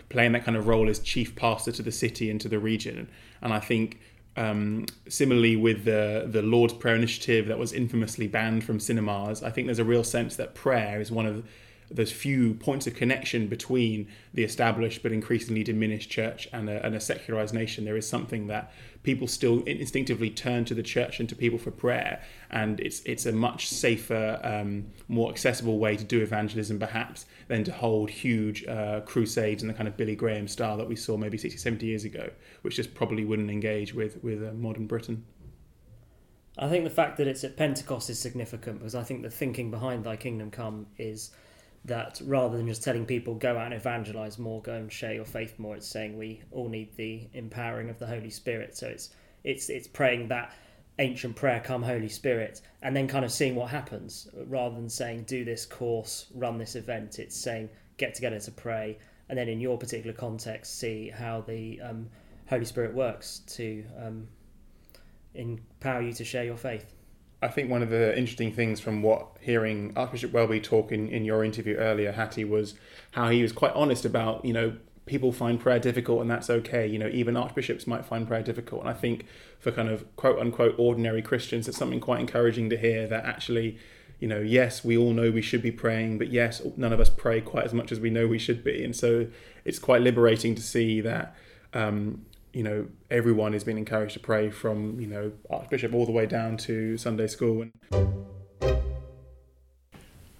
playing 0.08 0.32
that 0.32 0.44
kind 0.44 0.56
of 0.56 0.66
role 0.66 0.88
as 0.88 0.98
chief 0.98 1.34
pastor 1.36 1.72
to 1.72 1.82
the 1.82 1.92
city 1.92 2.30
and 2.30 2.40
to 2.40 2.48
the 2.48 2.58
region. 2.58 3.08
And 3.42 3.52
I 3.52 3.60
think 3.60 4.00
um, 4.36 4.86
similarly 5.08 5.56
with 5.56 5.84
the 5.84 6.26
the 6.30 6.42
Lord's 6.42 6.74
Prayer 6.74 6.94
initiative 6.94 7.46
that 7.46 7.58
was 7.58 7.72
infamously 7.72 8.28
banned 8.28 8.64
from 8.64 8.80
cinemas, 8.80 9.42
I 9.42 9.50
think 9.50 9.66
there's 9.66 9.78
a 9.78 9.84
real 9.84 10.04
sense 10.04 10.36
that 10.36 10.54
prayer 10.54 11.00
is 11.00 11.10
one 11.10 11.26
of 11.26 11.44
those 11.90 12.12
few 12.12 12.54
points 12.54 12.86
of 12.86 12.94
connection 12.94 13.46
between 13.46 14.08
the 14.34 14.44
established 14.44 15.02
but 15.02 15.12
increasingly 15.12 15.62
diminished 15.64 16.10
church 16.10 16.48
and 16.52 16.68
a, 16.68 16.84
and 16.84 16.94
a 16.94 17.00
secularized 17.00 17.54
nation. 17.54 17.84
There 17.84 17.96
is 17.96 18.08
something 18.08 18.46
that 18.48 18.72
people 19.02 19.26
still 19.26 19.62
instinctively 19.62 20.30
turn 20.30 20.64
to 20.66 20.74
the 20.74 20.82
church 20.82 21.20
and 21.20 21.28
to 21.28 21.34
people 21.34 21.58
for 21.58 21.70
prayer, 21.70 22.22
and 22.50 22.80
it's 22.80 23.00
it's 23.04 23.26
a 23.26 23.32
much 23.32 23.68
safer, 23.68 24.40
um, 24.42 24.86
more 25.08 25.30
accessible 25.30 25.78
way 25.78 25.96
to 25.96 26.04
do 26.04 26.20
evangelism, 26.20 26.78
perhaps, 26.78 27.26
than 27.48 27.64
to 27.64 27.72
hold 27.72 28.10
huge 28.10 28.66
uh, 28.66 29.00
crusades 29.00 29.62
in 29.62 29.68
the 29.68 29.74
kind 29.74 29.88
of 29.88 29.96
Billy 29.96 30.16
Graham 30.16 30.48
style 30.48 30.76
that 30.76 30.88
we 30.88 30.96
saw 30.96 31.16
maybe 31.16 31.38
60, 31.38 31.58
70 31.58 31.86
years 31.86 32.04
ago, 32.04 32.30
which 32.62 32.76
just 32.76 32.94
probably 32.94 33.24
wouldn't 33.24 33.50
engage 33.50 33.94
with 33.94 34.22
with 34.22 34.42
uh, 34.42 34.52
modern 34.52 34.86
Britain. 34.86 35.24
I 36.58 36.68
think 36.68 36.82
the 36.82 36.90
fact 36.90 37.18
that 37.18 37.28
it's 37.28 37.44
at 37.44 37.56
Pentecost 37.56 38.10
is 38.10 38.18
significant 38.18 38.80
because 38.80 38.96
I 38.96 39.04
think 39.04 39.22
the 39.22 39.30
thinking 39.30 39.70
behind 39.70 40.04
Thy 40.04 40.16
Kingdom 40.16 40.50
Come 40.50 40.86
is 40.98 41.30
that 41.84 42.20
rather 42.24 42.56
than 42.56 42.66
just 42.66 42.82
telling 42.82 43.06
people 43.06 43.34
go 43.34 43.56
out 43.56 43.66
and 43.66 43.74
evangelize 43.74 44.38
more, 44.38 44.60
go 44.62 44.74
and 44.74 44.92
share 44.92 45.14
your 45.14 45.24
faith 45.24 45.58
more, 45.58 45.76
it's 45.76 45.86
saying 45.86 46.18
we 46.18 46.42
all 46.50 46.68
need 46.68 46.94
the 46.96 47.28
empowering 47.32 47.88
of 47.88 47.98
the 47.98 48.06
Holy 48.06 48.30
Spirit. 48.30 48.76
So 48.76 48.88
it's 48.88 49.10
it's 49.44 49.68
it's 49.70 49.88
praying 49.88 50.28
that 50.28 50.52
ancient 50.98 51.36
prayer, 51.36 51.60
come 51.64 51.82
Holy 51.82 52.08
Spirit, 52.08 52.60
and 52.82 52.94
then 52.94 53.06
kind 53.06 53.24
of 53.24 53.32
seeing 53.32 53.54
what 53.54 53.70
happens 53.70 54.28
rather 54.46 54.74
than 54.74 54.88
saying 54.88 55.24
do 55.24 55.44
this 55.44 55.64
course, 55.64 56.26
run 56.34 56.58
this 56.58 56.74
event. 56.74 57.18
It's 57.18 57.36
saying 57.36 57.70
get 57.96 58.14
together 58.14 58.40
to 58.40 58.50
pray, 58.50 58.98
and 59.28 59.38
then 59.38 59.48
in 59.48 59.60
your 59.60 59.78
particular 59.78 60.14
context, 60.14 60.78
see 60.78 61.10
how 61.10 61.42
the 61.42 61.80
um, 61.80 62.08
Holy 62.48 62.64
Spirit 62.64 62.94
works 62.94 63.40
to 63.46 63.84
um, 64.02 64.28
empower 65.34 66.02
you 66.02 66.12
to 66.12 66.24
share 66.24 66.44
your 66.44 66.56
faith. 66.56 66.94
I 67.40 67.48
think 67.48 67.70
one 67.70 67.82
of 67.82 67.90
the 67.90 68.16
interesting 68.18 68.52
things 68.52 68.80
from 68.80 69.02
what 69.02 69.28
hearing 69.40 69.92
Archbishop 69.94 70.32
Welby 70.32 70.60
talk 70.60 70.90
in, 70.90 71.08
in 71.08 71.24
your 71.24 71.44
interview 71.44 71.76
earlier, 71.76 72.12
Hattie, 72.12 72.44
was 72.44 72.74
how 73.12 73.30
he 73.30 73.42
was 73.42 73.52
quite 73.52 73.72
honest 73.74 74.04
about, 74.04 74.44
you 74.44 74.52
know, 74.52 74.76
people 75.06 75.32
find 75.32 75.58
prayer 75.58 75.78
difficult 75.78 76.20
and 76.20 76.30
that's 76.30 76.50
okay. 76.50 76.86
You 76.86 76.98
know, 76.98 77.08
even 77.08 77.36
archbishops 77.36 77.86
might 77.86 78.04
find 78.04 78.26
prayer 78.26 78.42
difficult. 78.42 78.82
And 78.82 78.90
I 78.90 78.92
think 78.92 79.24
for 79.58 79.72
kind 79.72 79.88
of 79.88 80.04
quote 80.16 80.38
unquote 80.38 80.74
ordinary 80.78 81.22
Christians, 81.22 81.68
it's 81.68 81.78
something 81.78 82.00
quite 82.00 82.20
encouraging 82.20 82.70
to 82.70 82.76
hear 82.76 83.06
that 83.06 83.24
actually, 83.24 83.78
you 84.18 84.28
know, 84.28 84.40
yes, 84.40 84.84
we 84.84 84.96
all 84.96 85.12
know 85.12 85.30
we 85.30 85.42
should 85.42 85.62
be 85.62 85.72
praying, 85.72 86.18
but 86.18 86.28
yes, 86.28 86.60
none 86.76 86.92
of 86.92 87.00
us 87.00 87.08
pray 87.08 87.40
quite 87.40 87.64
as 87.64 87.72
much 87.72 87.92
as 87.92 88.00
we 88.00 88.10
know 88.10 88.26
we 88.26 88.38
should 88.38 88.64
be. 88.64 88.84
And 88.84 88.94
so 88.94 89.28
it's 89.64 89.78
quite 89.78 90.02
liberating 90.02 90.54
to 90.56 90.62
see 90.62 91.00
that 91.00 91.36
um, 91.72 92.24
you 92.52 92.62
know 92.62 92.86
everyone 93.10 93.54
is 93.54 93.64
being 93.64 93.78
encouraged 93.78 94.14
to 94.14 94.20
pray 94.20 94.50
from 94.50 94.98
you 95.00 95.06
know 95.06 95.32
archbishop 95.50 95.94
all 95.94 96.06
the 96.06 96.12
way 96.12 96.26
down 96.26 96.56
to 96.56 96.96
sunday 96.96 97.26
school 97.26 97.66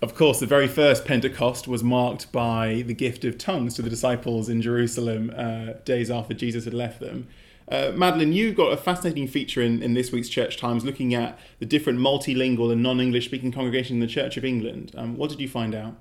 of 0.01 0.15
course 0.15 0.41
the 0.41 0.47
very 0.47 0.69
first 0.69 1.05
pentecost 1.05 1.69
was 1.69 1.83
marked 1.83 2.31
by 2.33 2.83
the 2.87 2.95
gift 2.95 3.25
of 3.25 3.37
tongues 3.37 3.75
to 3.75 3.83
the 3.83 3.91
disciples 3.91 4.49
in 4.49 4.63
jerusalem 4.63 5.33
uh, 5.37 5.73
days 5.85 6.11
after 6.11 6.35
jesus 6.35 6.65
had 6.65 6.75
left 6.75 7.01
them 7.01 7.29
uh, 7.71 7.93
Madeline, 7.95 8.33
you 8.33 8.53
got 8.53 8.73
a 8.73 8.79
fascinating 8.79 9.29
feature 9.29 9.61
in, 9.61 9.83
in 9.83 9.93
this 9.93 10.11
week's 10.11 10.31
Church 10.31 10.57
Times 10.57 10.87
looking 10.87 11.15
at 11.15 11.39
the 11.59 11.67
different 11.67 11.99
multilingual 11.99 12.73
and 12.73 12.83
non 12.83 12.99
English 12.99 13.27
speaking 13.27 13.53
congregations 13.53 13.97
in 13.97 14.01
the 14.01 14.07
Church 14.07 14.39
of 14.39 14.45
England. 14.45 14.93
Um, 14.97 15.19
what 15.19 15.29
did 15.29 15.39
you 15.39 15.49
find 15.49 15.75
out? 15.75 15.95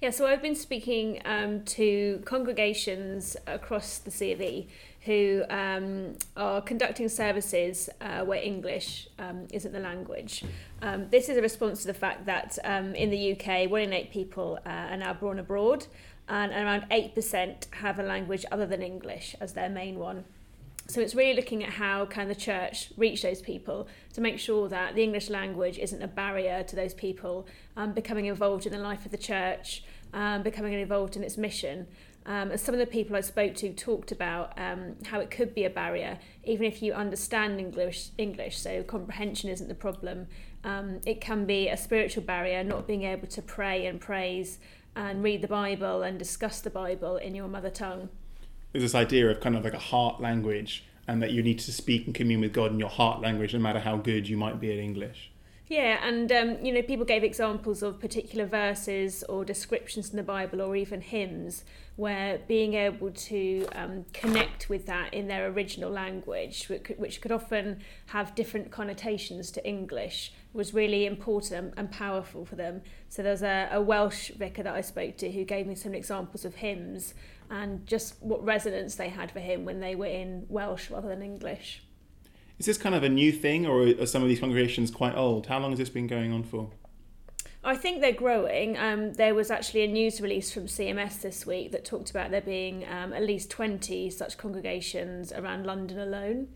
Yeah, 0.00 0.10
so 0.10 0.26
I've 0.26 0.42
been 0.42 0.54
speaking 0.54 1.20
um, 1.24 1.64
to 1.64 2.22
congregations 2.24 3.36
across 3.46 3.98
the 3.98 4.10
C 4.10 4.32
of 4.32 4.40
E 4.40 4.68
who 5.04 5.44
um, 5.50 6.16
are 6.36 6.62
conducting 6.62 7.08
services 7.08 7.90
uh, 8.00 8.24
where 8.24 8.40
English 8.40 9.06
um, 9.18 9.46
isn't 9.52 9.72
the 9.72 9.80
language. 9.80 10.44
Um, 10.80 11.08
this 11.10 11.28
is 11.28 11.36
a 11.36 11.42
response 11.42 11.82
to 11.82 11.86
the 11.86 11.94
fact 11.94 12.24
that 12.26 12.58
um, 12.64 12.94
in 12.94 13.10
the 13.10 13.32
UK, 13.32 13.70
one 13.70 13.82
in 13.82 13.92
eight 13.92 14.10
people 14.10 14.58
uh, 14.64 14.68
are 14.68 14.96
now 14.96 15.12
born 15.12 15.38
abroad. 15.38 15.86
and 16.28 16.52
around 16.52 16.88
8% 16.90 17.70
have 17.74 17.98
a 17.98 18.02
language 18.02 18.46
other 18.50 18.66
than 18.66 18.82
English 18.82 19.36
as 19.40 19.52
their 19.52 19.68
main 19.68 19.98
one. 19.98 20.24
So 20.86 21.00
it's 21.00 21.14
really 21.14 21.34
looking 21.34 21.64
at 21.64 21.70
how 21.70 22.04
can 22.04 22.28
the 22.28 22.34
church 22.34 22.92
reach 22.96 23.22
those 23.22 23.40
people 23.40 23.88
to 24.12 24.20
make 24.20 24.38
sure 24.38 24.68
that 24.68 24.94
the 24.94 25.02
English 25.02 25.30
language 25.30 25.78
isn't 25.78 26.02
a 26.02 26.08
barrier 26.08 26.62
to 26.62 26.76
those 26.76 26.92
people 26.92 27.46
um, 27.76 27.92
becoming 27.92 28.26
involved 28.26 28.66
in 28.66 28.72
the 28.72 28.78
life 28.78 29.06
of 29.06 29.10
the 29.10 29.18
church, 29.18 29.82
um, 30.12 30.42
becoming 30.42 30.74
involved 30.74 31.16
in 31.16 31.24
its 31.24 31.38
mission. 31.38 31.86
Um, 32.26 32.50
and 32.50 32.60
some 32.60 32.74
of 32.74 32.78
the 32.78 32.86
people 32.86 33.16
I 33.16 33.22
spoke 33.22 33.54
to 33.56 33.72
talked 33.72 34.12
about 34.12 34.58
um, 34.58 34.96
how 35.06 35.20
it 35.20 35.30
could 35.30 35.54
be 35.54 35.64
a 35.64 35.70
barrier, 35.70 36.18
even 36.44 36.66
if 36.66 36.82
you 36.82 36.92
understand 36.92 37.58
English. 37.60 38.10
English, 38.18 38.58
so 38.58 38.82
comprehension 38.82 39.48
isn't 39.50 39.68
the 39.68 39.74
problem. 39.74 40.26
Um, 40.64 41.00
it 41.06 41.20
can 41.20 41.46
be 41.46 41.68
a 41.68 41.76
spiritual 41.76 42.24
barrier, 42.24 42.62
not 42.62 42.86
being 42.86 43.04
able 43.04 43.26
to 43.28 43.42
pray 43.42 43.86
and 43.86 44.00
praise 44.00 44.58
and 44.96 45.22
read 45.22 45.42
the 45.42 45.48
Bible 45.48 46.02
and 46.02 46.18
discuss 46.18 46.60
the 46.60 46.70
Bible 46.70 47.16
in 47.16 47.34
your 47.34 47.48
mother 47.48 47.70
tongue 47.70 48.10
there's 48.74 48.82
this 48.82 48.94
idea 48.96 49.30
of 49.30 49.38
kind 49.38 49.56
of 49.56 49.62
like 49.62 49.72
a 49.72 49.78
heart 49.78 50.20
language 50.20 50.84
and 51.06 51.22
that 51.22 51.30
you 51.30 51.44
need 51.44 51.60
to 51.60 51.72
speak 51.72 52.06
and 52.06 52.14
commune 52.14 52.40
with 52.40 52.52
God 52.52 52.72
in 52.72 52.80
your 52.80 52.88
heart 52.88 53.20
language 53.20 53.54
no 53.54 53.60
matter 53.60 53.78
how 53.78 53.96
good 53.96 54.28
you 54.28 54.36
might 54.36 54.58
be 54.58 54.72
at 54.72 54.78
English. 54.78 55.30
Yeah, 55.68 56.04
and 56.06 56.30
um, 56.32 56.58
you 56.62 56.72
know, 56.72 56.82
people 56.82 57.06
gave 57.06 57.22
examples 57.22 57.82
of 57.82 58.00
particular 58.00 58.46
verses 58.46 59.22
or 59.28 59.44
descriptions 59.44 60.10
in 60.10 60.16
the 60.16 60.24
Bible 60.24 60.60
or 60.60 60.74
even 60.74 61.00
hymns 61.00 61.64
where 61.96 62.40
being 62.48 62.74
able 62.74 63.10
to 63.12 63.66
um, 63.72 64.04
connect 64.12 64.68
with 64.68 64.86
that 64.86 65.14
in 65.14 65.28
their 65.28 65.46
original 65.46 65.90
language, 65.90 66.68
which 66.68 66.82
could, 66.82 66.98
which 66.98 67.20
could 67.20 67.30
often 67.30 67.80
have 68.06 68.34
different 68.34 68.72
connotations 68.72 69.52
to 69.52 69.66
English, 69.66 70.32
was 70.52 70.74
really 70.74 71.06
important 71.06 71.72
and 71.76 71.90
powerful 71.90 72.44
for 72.44 72.56
them. 72.56 72.82
So 73.08 73.22
there's 73.22 73.42
a, 73.42 73.68
a 73.70 73.80
Welsh 73.80 74.30
vicar 74.30 74.64
that 74.64 74.74
I 74.74 74.80
spoke 74.80 75.16
to 75.18 75.30
who 75.30 75.44
gave 75.44 75.66
me 75.68 75.76
some 75.76 75.94
examples 75.94 76.44
of 76.44 76.56
hymns 76.56 77.14
and 77.50 77.86
just 77.86 78.22
what 78.22 78.44
resonance 78.44 78.94
they 78.94 79.08
had 79.08 79.30
for 79.30 79.40
him 79.40 79.64
when 79.64 79.80
they 79.80 79.94
were 79.94 80.06
in 80.06 80.46
Welsh 80.48 80.90
rather 80.90 81.08
than 81.08 81.22
English. 81.22 81.82
Is 82.58 82.66
this 82.66 82.78
kind 82.78 82.94
of 82.94 83.02
a 83.02 83.08
new 83.08 83.32
thing, 83.32 83.66
or 83.66 83.82
are 83.82 84.06
some 84.06 84.22
of 84.22 84.28
these 84.28 84.40
congregations 84.40 84.90
quite 84.90 85.16
old? 85.16 85.46
How 85.46 85.58
long 85.58 85.70
has 85.70 85.78
this 85.78 85.90
been 85.90 86.06
going 86.06 86.32
on 86.32 86.44
for? 86.44 86.70
I 87.64 87.76
think 87.76 88.00
they're 88.00 88.12
growing. 88.12 88.76
Um, 88.78 89.14
there 89.14 89.34
was 89.34 89.50
actually 89.50 89.84
a 89.84 89.88
news 89.88 90.20
release 90.20 90.52
from 90.52 90.66
CMS 90.66 91.22
this 91.22 91.46
week 91.46 91.72
that 91.72 91.84
talked 91.84 92.10
about 92.10 92.30
there 92.30 92.42
being 92.42 92.86
um, 92.88 93.12
at 93.12 93.22
least 93.22 93.50
20 93.50 94.10
such 94.10 94.36
congregations 94.36 95.32
around 95.32 95.64
London 95.64 95.98
alone. 95.98 96.48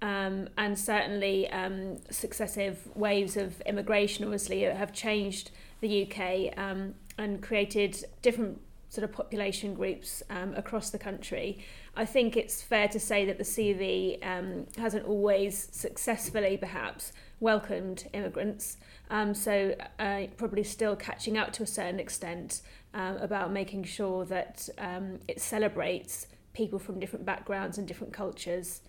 Um, 0.00 0.48
and 0.56 0.78
certainly, 0.78 1.48
um, 1.50 1.98
successive 2.10 2.88
waves 2.96 3.36
of 3.36 3.60
immigration 3.62 4.24
obviously 4.24 4.62
have 4.62 4.92
changed 4.92 5.50
the 5.80 6.10
UK 6.10 6.58
um, 6.58 6.94
and 7.18 7.42
created 7.42 8.04
different 8.22 8.60
sort 8.96 9.04
of 9.04 9.12
population 9.12 9.74
groups 9.74 10.22
um, 10.30 10.54
across 10.54 10.88
the 10.88 10.98
country. 10.98 11.58
I 11.94 12.06
think 12.06 12.34
it's 12.34 12.62
fair 12.62 12.88
to 12.88 12.98
say 12.98 13.26
that 13.26 13.36
the 13.36 13.44
CV 13.44 14.26
um, 14.26 14.66
hasn't 14.78 15.04
always 15.04 15.68
successfully, 15.70 16.56
perhaps, 16.56 17.12
welcomed 17.38 18.08
immigrants. 18.14 18.78
Um, 19.10 19.34
so 19.34 19.74
uh, 19.98 20.22
probably 20.38 20.64
still 20.64 20.96
catching 20.96 21.36
up 21.36 21.52
to 21.52 21.62
a 21.62 21.66
certain 21.66 22.00
extent 22.00 22.62
um, 22.94 23.18
about 23.18 23.52
making 23.52 23.84
sure 23.84 24.24
that 24.24 24.66
um, 24.78 25.18
it 25.28 25.42
celebrates 25.42 26.26
people 26.54 26.78
from 26.78 26.98
different 26.98 27.26
backgrounds 27.26 27.76
and 27.76 27.86
different 27.86 28.14
cultures. 28.14 28.80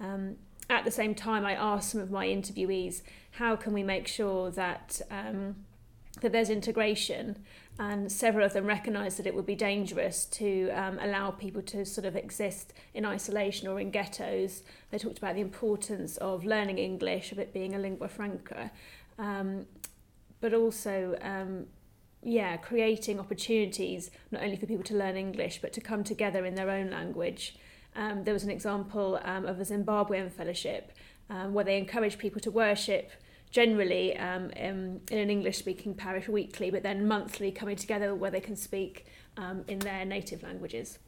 Um, 0.00 0.36
at 0.70 0.84
the 0.84 0.92
same 0.92 1.12
time, 1.16 1.44
I 1.44 1.54
asked 1.54 1.90
some 1.90 2.00
of 2.00 2.12
my 2.12 2.28
interviewees, 2.28 3.02
how 3.32 3.56
can 3.56 3.72
we 3.72 3.82
make 3.82 4.06
sure 4.06 4.52
that 4.52 5.00
that 6.22 6.32
there's 6.32 6.50
integration 6.50 7.36
and 7.78 8.10
several 8.10 8.44
of 8.44 8.54
them 8.54 8.66
recognised 8.66 9.18
that 9.18 9.26
it 9.26 9.34
would 9.34 9.44
be 9.44 9.54
dangerous 9.54 10.24
to 10.24 10.70
um, 10.70 10.98
allow 11.00 11.30
people 11.30 11.60
to 11.60 11.84
sort 11.84 12.06
of 12.06 12.16
exist 12.16 12.72
in 12.94 13.04
isolation 13.04 13.68
or 13.68 13.78
in 13.78 13.90
ghettos. 13.90 14.62
They 14.90 14.98
talked 14.98 15.18
about 15.18 15.34
the 15.34 15.42
importance 15.42 16.16
of 16.16 16.44
learning 16.44 16.78
English, 16.78 17.32
of 17.32 17.38
it 17.38 17.52
being 17.52 17.74
a 17.74 17.78
lingua 17.78 18.08
franca, 18.08 18.70
um, 19.18 19.66
but 20.40 20.54
also, 20.54 21.18
um, 21.20 21.66
yeah, 22.22 22.56
creating 22.56 23.20
opportunities 23.20 24.10
not 24.30 24.42
only 24.42 24.56
for 24.56 24.66
people 24.66 24.84
to 24.84 24.94
learn 24.94 25.16
English 25.16 25.60
but 25.60 25.72
to 25.74 25.80
come 25.80 26.02
together 26.02 26.46
in 26.46 26.54
their 26.54 26.70
own 26.70 26.90
language. 26.90 27.56
Um, 27.94 28.24
there 28.24 28.34
was 28.34 28.44
an 28.44 28.50
example 28.50 29.20
um, 29.22 29.44
of 29.46 29.60
a 29.60 29.64
Zimbabwean 29.64 30.30
fellowship 30.32 30.92
um, 31.28 31.52
where 31.52 31.64
they 31.64 31.76
encouraged 31.76 32.18
people 32.18 32.40
to 32.40 32.50
worship 32.50 33.10
generally 33.50 34.16
um, 34.18 34.50
in, 34.50 35.00
in 35.10 35.18
an 35.18 35.30
English 35.30 35.58
speaking 35.58 35.94
parish 35.94 36.28
weekly, 36.28 36.70
but 36.70 36.82
then 36.82 37.06
monthly 37.06 37.50
coming 37.50 37.76
together 37.76 38.14
where 38.14 38.30
they 38.30 38.40
can 38.40 38.56
speak 38.56 39.06
um, 39.36 39.64
in 39.68 39.78
their 39.78 40.04
native 40.04 40.42
languages. 40.42 40.98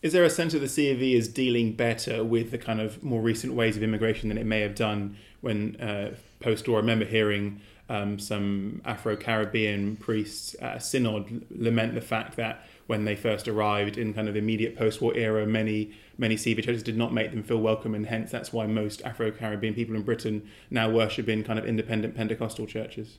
Is 0.00 0.12
there 0.12 0.24
a 0.24 0.30
sense 0.30 0.52
that 0.52 0.60
the 0.60 0.68
CAV 0.68 1.02
is 1.02 1.26
dealing 1.26 1.72
better 1.72 2.22
with 2.22 2.52
the 2.52 2.58
kind 2.58 2.80
of 2.80 3.02
more 3.02 3.20
recent 3.20 3.54
ways 3.54 3.76
of 3.76 3.82
immigration 3.82 4.28
than 4.28 4.38
it 4.38 4.46
may 4.46 4.60
have 4.60 4.76
done 4.76 5.16
when 5.40 5.76
uh, 5.80 6.14
post 6.38 6.68
war? 6.68 6.78
I 6.78 6.80
remember 6.80 7.04
hearing 7.04 7.60
um, 7.88 8.18
some 8.18 8.80
Afro 8.84 9.16
Caribbean 9.16 9.96
priests 9.96 10.54
at 10.60 10.76
a 10.76 10.80
synod 10.80 11.44
lament 11.50 11.94
the 11.94 12.00
fact 12.00 12.36
that 12.36 12.64
when 12.88 13.04
they 13.04 13.14
first 13.14 13.46
arrived 13.46 13.98
in 13.98 14.14
kind 14.14 14.28
of 14.28 14.34
the 14.34 14.40
immediate 14.40 14.74
post 14.74 15.02
war 15.02 15.14
era, 15.14 15.46
many 15.46 15.92
many 16.16 16.36
CV 16.36 16.64
churches 16.64 16.82
did 16.82 16.96
not 16.96 17.12
make 17.12 17.30
them 17.30 17.42
feel 17.42 17.58
welcome, 17.58 17.94
and 17.94 18.06
hence 18.06 18.30
that's 18.30 18.50
why 18.50 18.66
most 18.66 19.02
Afro 19.02 19.30
Caribbean 19.30 19.74
people 19.74 19.94
in 19.94 20.02
Britain 20.02 20.48
now 20.70 20.90
worship 20.90 21.28
in 21.28 21.44
kind 21.44 21.58
of 21.58 21.66
independent 21.66 22.16
Pentecostal 22.16 22.66
churches. 22.66 23.18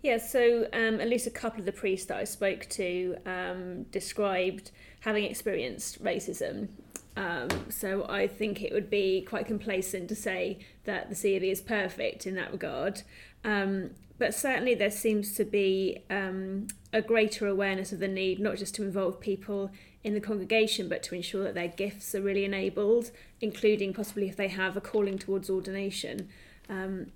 Yeah, 0.00 0.18
so 0.18 0.68
um, 0.72 1.00
at 1.00 1.08
least 1.08 1.26
a 1.26 1.30
couple 1.30 1.58
of 1.58 1.66
the 1.66 1.72
priests 1.72 2.06
that 2.06 2.18
I 2.18 2.24
spoke 2.24 2.66
to 2.70 3.16
um, 3.26 3.82
described 3.90 4.70
having 5.00 5.24
experienced 5.24 6.02
racism. 6.02 6.68
Um, 7.16 7.48
so 7.68 8.06
I 8.08 8.28
think 8.28 8.62
it 8.62 8.72
would 8.72 8.88
be 8.88 9.22
quite 9.22 9.46
complacent 9.46 10.08
to 10.10 10.14
say 10.14 10.60
that 10.84 11.10
the 11.10 11.16
CAV 11.16 11.42
is 11.42 11.60
perfect 11.60 12.28
in 12.28 12.36
that 12.36 12.52
regard. 12.52 13.02
Um, 13.44 13.90
but 14.18 14.34
certainly 14.34 14.76
there 14.76 14.92
seems 14.92 15.32
to 15.34 15.44
be 15.44 16.04
um, 16.10 16.68
a 16.92 17.02
greater 17.02 17.46
awareness 17.46 17.92
of 17.92 17.98
the 17.98 18.08
need 18.08 18.40
not 18.40 18.56
just 18.56 18.74
to 18.76 18.82
involve 18.82 19.20
people 19.20 19.70
in 20.04 20.14
the 20.14 20.20
congregation, 20.20 20.88
but 20.88 21.02
to 21.02 21.14
ensure 21.14 21.44
that 21.44 21.54
their 21.54 21.68
gifts 21.68 22.14
are 22.14 22.22
really 22.22 22.44
enabled, 22.44 23.10
including 23.40 23.92
possibly 23.92 24.28
if 24.28 24.36
they 24.36 24.48
have 24.48 24.76
a 24.76 24.80
calling 24.80 25.18
towards 25.18 25.50
ordination. 25.50 26.28
Um, 26.68 27.12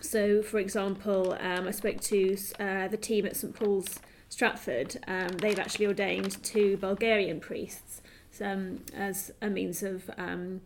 so, 0.00 0.42
for 0.42 0.58
example, 0.58 1.36
um, 1.40 1.66
I 1.66 1.70
spoke 1.70 2.00
to 2.02 2.36
uh, 2.58 2.88
the 2.88 2.96
team 2.96 3.24
at 3.26 3.36
St 3.36 3.54
Paul's 3.54 4.00
Stratford. 4.28 4.98
Um, 5.06 5.28
they've 5.38 5.58
actually 5.58 5.86
ordained 5.86 6.42
two 6.42 6.76
Bulgarian 6.76 7.40
priests 7.40 8.02
um, 8.40 8.80
as 8.94 9.30
a 9.40 9.48
means 9.48 9.82
of 9.82 10.10
um, 10.16 10.60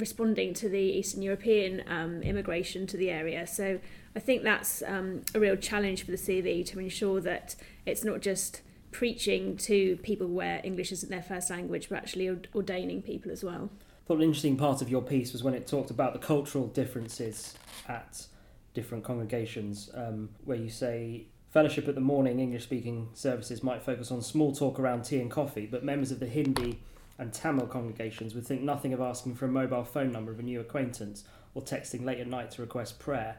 responding 0.00 0.54
to 0.54 0.68
the 0.68 0.80
Eastern 0.80 1.22
European 1.22 1.82
um, 1.86 2.22
immigration 2.22 2.86
to 2.88 2.96
the 2.96 3.10
area. 3.10 3.46
So, 3.46 3.80
I 4.14 4.18
think 4.18 4.42
that's 4.42 4.82
um, 4.82 5.22
a 5.34 5.40
real 5.40 5.56
challenge 5.56 6.04
for 6.04 6.10
the 6.10 6.16
CV 6.16 6.66
to 6.66 6.80
ensure 6.80 7.20
that 7.20 7.54
it's 7.86 8.02
not 8.02 8.20
just 8.20 8.60
preaching 8.90 9.56
to 9.56 9.96
people 9.98 10.26
where 10.26 10.60
English 10.64 10.90
isn't 10.92 11.10
their 11.10 11.22
first 11.22 11.50
language, 11.50 11.88
but 11.88 11.98
actually 11.98 12.28
ordaining 12.54 13.02
people 13.02 13.30
as 13.30 13.44
well. 13.44 13.70
I 13.80 14.08
thought 14.08 14.16
an 14.16 14.24
interesting 14.24 14.56
part 14.56 14.82
of 14.82 14.88
your 14.88 15.02
piece 15.02 15.32
was 15.32 15.44
when 15.44 15.54
it 15.54 15.68
talked 15.68 15.90
about 15.90 16.12
the 16.12 16.18
cultural 16.18 16.66
differences 16.66 17.54
at 17.86 18.26
different 18.74 19.04
congregations, 19.04 19.90
um, 19.94 20.30
where 20.44 20.56
you 20.56 20.70
say 20.70 21.26
fellowship 21.50 21.86
at 21.86 21.94
the 21.94 22.00
morning 22.00 22.40
English 22.40 22.64
speaking 22.64 23.08
services 23.14 23.62
might 23.62 23.82
focus 23.82 24.10
on 24.10 24.22
small 24.22 24.52
talk 24.52 24.78
around 24.80 25.04
tea 25.04 25.20
and 25.20 25.30
coffee, 25.30 25.66
but 25.66 25.84
members 25.84 26.10
of 26.10 26.18
the 26.18 26.26
Hindi 26.26 26.80
and 27.20 27.32
Tamil 27.34 27.66
congregations 27.66 28.34
would 28.34 28.46
think 28.46 28.62
nothing 28.62 28.94
of 28.94 29.00
asking 29.00 29.34
for 29.34 29.44
a 29.44 29.48
mobile 29.48 29.84
phone 29.84 30.10
number 30.10 30.32
of 30.32 30.38
a 30.38 30.42
new 30.42 30.58
acquaintance 30.58 31.24
or 31.54 31.60
texting 31.60 32.02
late 32.02 32.18
at 32.18 32.26
night 32.26 32.50
to 32.52 32.62
request 32.62 32.98
prayer. 32.98 33.36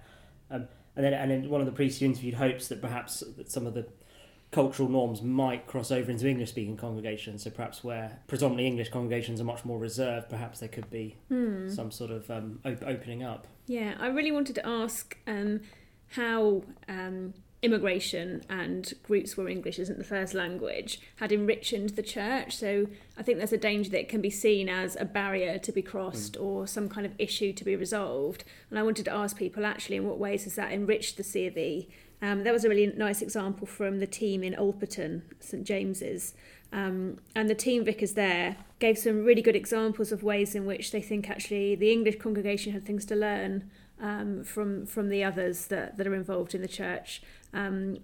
Um, 0.51 0.67
and 0.95 1.03
then, 1.03 1.13
and 1.13 1.31
then 1.31 1.49
one 1.49 1.61
of 1.61 1.65
the 1.65 1.73
priests 1.73 1.99
you 1.99 2.07
interviewed 2.07 2.35
hopes 2.35 2.67
that 2.67 2.79
perhaps 2.79 3.23
that 3.37 3.51
some 3.51 3.65
of 3.65 3.73
the 3.73 3.87
cultural 4.51 4.87
norms 4.87 5.23
might 5.23 5.65
cross 5.65 5.89
over 5.91 6.11
into 6.11 6.27
English 6.27 6.49
speaking 6.49 6.77
congregations. 6.77 7.43
So 7.43 7.49
perhaps 7.49 7.83
where 7.83 8.19
predominantly 8.27 8.67
English 8.67 8.89
congregations 8.89 9.41
are 9.41 9.45
much 9.45 9.65
more 9.65 9.79
reserved, 9.79 10.29
perhaps 10.29 10.59
there 10.59 10.69
could 10.69 10.89
be 10.91 11.15
hmm. 11.29 11.67
some 11.67 11.89
sort 11.89 12.11
of 12.11 12.29
um, 12.29 12.59
op- 12.63 12.83
opening 12.83 13.23
up. 13.23 13.47
Yeah, 13.65 13.95
I 13.99 14.07
really 14.07 14.31
wanted 14.31 14.55
to 14.55 14.67
ask 14.67 15.17
um, 15.25 15.61
how 16.09 16.63
um, 16.87 17.33
immigration 17.61 18.43
and 18.49 18.93
groups 19.03 19.37
where 19.37 19.47
English 19.47 19.77
isn't 19.77 19.97
the 19.97 20.03
first 20.03 20.33
language 20.33 20.99
had 21.17 21.31
enriched 21.31 21.95
the 21.95 22.01
church. 22.01 22.55
So 22.55 22.87
I 23.17 23.23
think 23.23 23.37
there's 23.37 23.53
a 23.53 23.57
danger 23.57 23.89
that 23.91 23.99
it 23.99 24.09
can 24.09 24.21
be 24.21 24.31
seen 24.31 24.67
as 24.67 24.97
a 24.99 25.05
barrier 25.05 25.59
to 25.59 25.71
be 25.71 25.81
crossed 25.81 26.33
mm. 26.33 26.43
or 26.43 26.65
some 26.65 26.89
kind 26.89 27.05
of 27.05 27.13
issue 27.19 27.53
to 27.53 27.63
be 27.63 27.75
resolved. 27.75 28.43
And 28.69 28.79
I 28.79 28.83
wanted 28.83 29.05
to 29.05 29.13
ask 29.13 29.37
people 29.37 29.65
actually 29.65 29.97
in 29.97 30.07
what 30.07 30.17
ways 30.17 30.45
has 30.45 30.55
that 30.55 30.71
enriched 30.71 31.17
the 31.17 31.23
CAV 31.23 31.87
um, 32.21 32.43
that 32.43 32.53
was 32.53 32.63
a 32.63 32.69
really 32.69 32.93
nice 32.95 33.21
example 33.21 33.65
from 33.65 33.99
the 33.99 34.05
team 34.05 34.43
in 34.43 34.53
Alperton, 34.53 35.23
St 35.39 35.65
James's. 35.65 36.35
Um, 36.71 37.17
and 37.35 37.49
the 37.49 37.55
team 37.55 37.83
vicars 37.83 38.13
there 38.13 38.57
gave 38.79 38.97
some 38.97 39.25
really 39.25 39.41
good 39.41 39.55
examples 39.55 40.11
of 40.11 40.23
ways 40.23 40.55
in 40.55 40.65
which 40.65 40.91
they 40.91 41.01
think 41.01 41.29
actually 41.29 41.75
the 41.75 41.91
English 41.91 42.19
congregation 42.19 42.73
had 42.73 42.85
things 42.85 43.05
to 43.05 43.15
learn 43.15 43.69
um, 44.01 44.43
from 44.43 44.85
from 44.85 45.09
the 45.09 45.23
others 45.23 45.67
that, 45.67 45.97
that 45.97 46.07
are 46.07 46.15
involved 46.15 46.53
in 46.53 46.61
the 46.61 46.67
church. 46.67 47.21
Um, 47.53 47.99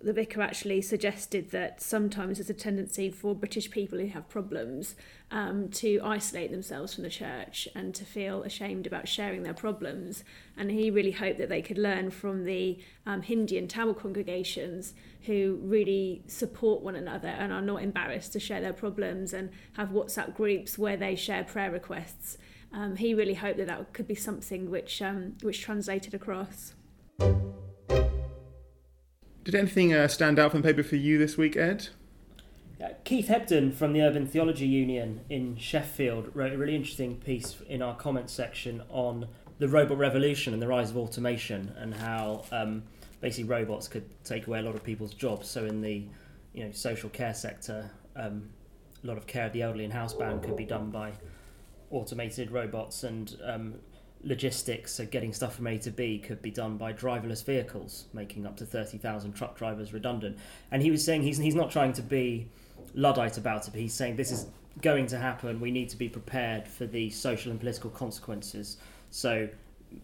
the 0.00 0.12
vicar 0.12 0.40
actually 0.40 0.80
suggested 0.80 1.50
that 1.50 1.82
sometimes 1.82 2.38
there's 2.38 2.50
a 2.50 2.54
tendency 2.54 3.10
for 3.10 3.34
British 3.34 3.70
people 3.70 3.98
who 3.98 4.06
have 4.06 4.28
problems 4.28 4.94
um, 5.30 5.68
to 5.68 6.00
isolate 6.02 6.50
themselves 6.50 6.94
from 6.94 7.04
the 7.04 7.10
church 7.10 7.68
and 7.74 7.94
to 7.94 8.04
feel 8.04 8.42
ashamed 8.42 8.86
about 8.86 9.06
sharing 9.06 9.42
their 9.42 9.54
problems. 9.54 10.24
And 10.56 10.70
he 10.70 10.90
really 10.90 11.10
hoped 11.10 11.38
that 11.38 11.48
they 11.48 11.62
could 11.62 11.78
learn 11.78 12.10
from 12.10 12.44
the 12.44 12.78
um, 13.04 13.22
Hindi 13.22 13.58
and 13.58 13.68
Tamil 13.68 13.94
congregations 13.94 14.94
who 15.26 15.58
really 15.62 16.22
support 16.26 16.82
one 16.82 16.96
another 16.96 17.28
and 17.28 17.52
are 17.52 17.62
not 17.62 17.82
embarrassed 17.82 18.32
to 18.32 18.40
share 18.40 18.60
their 18.60 18.72
problems 18.72 19.32
and 19.32 19.50
have 19.74 19.90
WhatsApp 19.90 20.34
groups 20.34 20.78
where 20.78 20.96
they 20.96 21.16
share 21.16 21.44
prayer 21.44 21.70
requests. 21.70 22.38
Um, 22.76 22.96
he 22.96 23.14
really 23.14 23.34
hoped 23.34 23.56
that 23.56 23.68
that 23.68 23.94
could 23.94 24.06
be 24.06 24.14
something 24.14 24.70
which 24.70 25.00
um, 25.00 25.36
which 25.40 25.62
translated 25.62 26.12
across. 26.12 26.74
Did 29.44 29.54
anything 29.54 29.94
uh, 29.94 30.08
stand 30.08 30.38
out 30.38 30.50
from 30.50 30.60
the 30.60 30.68
paper 30.68 30.82
for 30.82 30.96
you 30.96 31.16
this 31.16 31.38
week, 31.38 31.56
Ed? 31.56 31.88
Uh, 32.82 32.88
Keith 33.04 33.28
Hebden 33.28 33.72
from 33.72 33.94
the 33.94 34.02
Urban 34.02 34.26
Theology 34.26 34.66
Union 34.66 35.20
in 35.30 35.56
Sheffield 35.56 36.30
wrote 36.34 36.52
a 36.52 36.58
really 36.58 36.76
interesting 36.76 37.16
piece 37.16 37.56
in 37.66 37.80
our 37.80 37.96
comments 37.96 38.34
section 38.34 38.82
on 38.90 39.26
the 39.58 39.68
robot 39.68 39.96
revolution 39.96 40.52
and 40.52 40.60
the 40.60 40.68
rise 40.68 40.90
of 40.90 40.98
automation 40.98 41.72
and 41.78 41.94
how 41.94 42.44
um, 42.52 42.82
basically 43.22 43.48
robots 43.48 43.88
could 43.88 44.04
take 44.22 44.46
away 44.48 44.58
a 44.58 44.62
lot 44.62 44.74
of 44.74 44.84
people's 44.84 45.14
jobs. 45.14 45.48
So 45.48 45.64
in 45.64 45.80
the 45.80 46.04
you 46.52 46.64
know 46.64 46.72
social 46.72 47.08
care 47.08 47.32
sector, 47.32 47.90
um, 48.16 48.50
a 49.02 49.06
lot 49.06 49.16
of 49.16 49.26
care 49.26 49.46
of 49.46 49.54
the 49.54 49.62
elderly 49.62 49.84
and 49.84 49.94
housebound 49.94 50.42
could 50.42 50.56
be 50.56 50.66
done 50.66 50.90
by 50.90 51.12
automated 51.90 52.50
robots 52.50 53.04
and 53.04 53.36
um, 53.44 53.74
logistics, 54.22 54.92
so 54.92 55.06
getting 55.06 55.32
stuff 55.32 55.54
from 55.56 55.66
A 55.66 55.78
to 55.78 55.90
B, 55.90 56.18
could 56.18 56.42
be 56.42 56.50
done 56.50 56.76
by 56.76 56.92
driverless 56.92 57.44
vehicles, 57.44 58.06
making 58.12 58.46
up 58.46 58.56
to 58.56 58.66
30,000 58.66 59.32
truck 59.32 59.56
drivers 59.56 59.92
redundant. 59.92 60.38
And 60.70 60.82
he 60.82 60.90
was 60.90 61.04
saying 61.04 61.22
he's, 61.22 61.38
he's 61.38 61.54
not 61.54 61.70
trying 61.70 61.92
to 61.94 62.02
be 62.02 62.48
Luddite 62.94 63.38
about 63.38 63.66
it, 63.68 63.70
but 63.70 63.80
he's 63.80 63.94
saying 63.94 64.16
this 64.16 64.32
is 64.32 64.46
going 64.82 65.06
to 65.08 65.18
happen. 65.18 65.60
We 65.60 65.70
need 65.70 65.88
to 65.90 65.96
be 65.96 66.08
prepared 66.08 66.66
for 66.66 66.86
the 66.86 67.10
social 67.10 67.50
and 67.50 67.60
political 67.60 67.90
consequences. 67.90 68.78
So, 69.10 69.48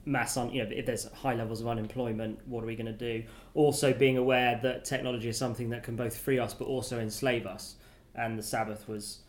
mass, 0.05 0.37
un, 0.37 0.51
you 0.53 0.63
know, 0.63 0.71
if 0.73 0.87
there's 0.87 1.11
high 1.13 1.35
levels 1.35 1.61
of 1.61 1.69
unemployment, 1.69 2.39
what 2.47 2.63
are 2.63 2.67
we 2.67 2.77
going 2.77 2.87
to 2.87 2.93
do? 2.93 3.25
Also, 3.55 3.93
being 3.93 4.17
aware 4.17 4.59
that 4.63 4.85
technology 4.85 5.29
is 5.29 5.37
something 5.37 5.71
that 5.71 5.83
can 5.83 5.97
both 5.97 6.17
free 6.17 6.39
us 6.39 6.55
but 6.55 6.67
also 6.67 7.01
enslave 7.01 7.47
us. 7.47 7.77
And 8.15 8.39
the 8.39 8.43
Sabbath 8.43 8.89
was 8.89 9.21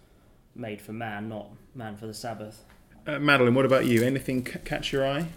made 0.55 0.81
for 0.81 0.93
man, 0.93 1.29
not 1.29 1.47
man 1.75 1.95
for 1.95 2.07
the 2.07 2.13
Sabbath. 2.13 2.63
Uh, 3.05 3.19
Madeline, 3.19 3.53
what 3.53 3.65
about 3.65 3.85
you? 3.85 4.03
Anything 4.03 4.45
c- 4.45 4.59
catch 4.63 4.91
your 4.91 5.05
eye? 5.05 5.27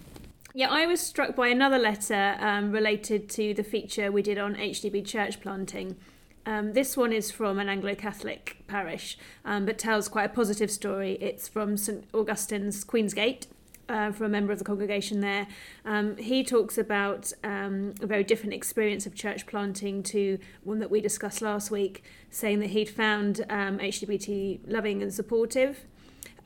Yeah, 0.53 0.69
I 0.69 0.85
was 0.85 0.99
struck 0.99 1.35
by 1.35 1.49
another 1.49 1.77
letter 1.77 2.35
um, 2.39 2.71
related 2.71 3.29
to 3.31 3.53
the 3.53 3.63
feature 3.63 4.11
we 4.11 4.21
did 4.21 4.37
on 4.37 4.55
HTB 4.55 5.05
church 5.05 5.41
planting. 5.41 5.97
Um, 6.45 6.73
this 6.73 6.95
one 6.95 7.11
is 7.11 7.29
from 7.29 7.59
an 7.59 7.67
Anglo 7.67 7.93
Catholic 7.93 8.63
parish, 8.67 9.17
um, 9.43 9.65
but 9.65 9.77
tells 9.77 10.07
quite 10.07 10.31
a 10.31 10.33
positive 10.33 10.71
story. 10.71 11.17
It's 11.19 11.47
from 11.47 11.75
St 11.75 12.09
Augustine's 12.13 12.85
Queensgate, 12.85 13.47
uh, 13.89 14.11
from 14.11 14.27
a 14.27 14.29
member 14.29 14.51
of 14.51 14.59
the 14.59 14.65
congregation 14.65 15.21
there. 15.21 15.47
Um, 15.85 16.17
he 16.17 16.43
talks 16.43 16.77
about 16.77 17.31
um, 17.43 17.93
a 18.01 18.07
very 18.07 18.23
different 18.23 18.53
experience 18.53 19.05
of 19.05 19.15
church 19.15 19.45
planting 19.45 20.03
to 20.03 20.39
one 20.63 20.79
that 20.79 20.91
we 20.91 21.01
discussed 21.01 21.41
last 21.41 21.71
week, 21.71 22.03
saying 22.29 22.59
that 22.59 22.71
he'd 22.71 22.89
found 22.89 23.45
um, 23.49 23.79
HTBT 23.79 24.59
loving 24.67 25.01
and 25.01 25.13
supportive 25.13 25.85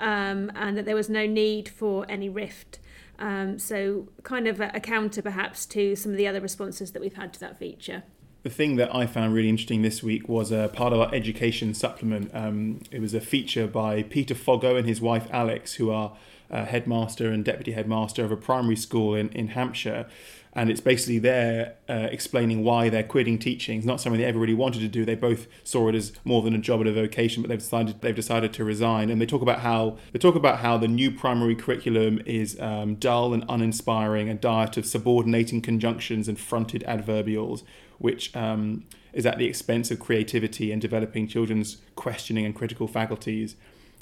um, 0.01 0.51
and 0.55 0.77
that 0.77 0.85
there 0.85 0.95
was 0.95 1.09
no 1.09 1.25
need 1.25 1.69
for 1.69 2.05
any 2.09 2.27
rift. 2.27 2.79
Um, 3.19 3.59
so, 3.59 4.07
kind 4.23 4.47
of 4.47 4.59
a, 4.59 4.71
a 4.73 4.79
counter 4.79 5.21
perhaps 5.21 5.65
to 5.67 5.95
some 5.95 6.11
of 6.11 6.17
the 6.17 6.27
other 6.27 6.41
responses 6.41 6.91
that 6.91 7.01
we've 7.01 7.13
had 7.13 7.33
to 7.33 7.39
that 7.41 7.57
feature. 7.57 8.03
The 8.41 8.49
thing 8.49 8.77
that 8.77 8.93
I 8.93 9.05
found 9.05 9.35
really 9.35 9.49
interesting 9.49 9.83
this 9.83 10.01
week 10.01 10.27
was 10.27 10.51
a 10.51 10.69
part 10.73 10.93
of 10.93 10.99
our 10.99 11.13
education 11.13 11.75
supplement. 11.75 12.33
Um, 12.33 12.81
it 12.89 12.99
was 12.99 13.13
a 13.13 13.21
feature 13.21 13.67
by 13.67 14.01
Peter 14.01 14.33
Foggo 14.33 14.75
and 14.75 14.87
his 14.87 14.99
wife 14.99 15.27
Alex, 15.31 15.75
who 15.75 15.91
are 15.91 16.17
uh, 16.51 16.65
headmaster 16.65 17.31
and 17.31 17.43
deputy 17.45 17.71
headmaster 17.71 18.23
of 18.23 18.31
a 18.31 18.37
primary 18.37 18.75
school 18.75 19.15
in, 19.15 19.29
in 19.29 19.49
Hampshire 19.49 20.07
and 20.53 20.69
it's 20.69 20.81
basically 20.81 21.19
there 21.19 21.75
uh, 21.89 22.09
explaining 22.11 22.63
why 22.63 22.89
they're 22.89 23.03
quitting 23.03 23.39
teaching. 23.39 23.77
It's 23.77 23.87
not 23.87 24.01
something 24.01 24.19
they 24.19 24.27
ever 24.27 24.39
really 24.39 24.53
wanted 24.53 24.79
to 24.79 24.89
do. 24.89 25.05
They 25.05 25.15
both 25.15 25.47
saw 25.63 25.87
it 25.87 25.95
as 25.95 26.11
more 26.25 26.41
than 26.41 26.53
a 26.53 26.57
job 26.57 26.81
and 26.81 26.89
a 26.89 26.93
vocation, 26.93 27.41
but 27.41 27.49
they've 27.49 27.59
decided 27.59 28.01
they've 28.01 28.15
decided 28.15 28.51
to 28.53 28.65
resign. 28.65 29.09
And 29.09 29.21
they 29.21 29.25
talk 29.25 29.41
about 29.41 29.59
how 29.59 29.97
they 30.11 30.19
talk 30.19 30.35
about 30.35 30.59
how 30.59 30.77
the 30.77 30.89
new 30.89 31.09
primary 31.09 31.55
curriculum 31.55 32.21
is 32.25 32.59
um, 32.59 32.95
dull 32.95 33.33
and 33.33 33.45
uninspiring, 33.47 34.29
a 34.29 34.33
diet 34.33 34.75
of 34.75 34.85
subordinating 34.85 35.61
conjunctions 35.61 36.27
and 36.27 36.37
fronted 36.37 36.83
adverbials, 36.85 37.63
which 37.97 38.35
um, 38.35 38.83
is 39.13 39.25
at 39.25 39.37
the 39.37 39.45
expense 39.45 39.89
of 39.89 39.99
creativity 39.99 40.71
and 40.73 40.81
developing 40.81 41.27
children's 41.27 41.77
questioning 41.95 42.45
and 42.45 42.55
critical 42.55 42.87
faculties. 42.87 43.55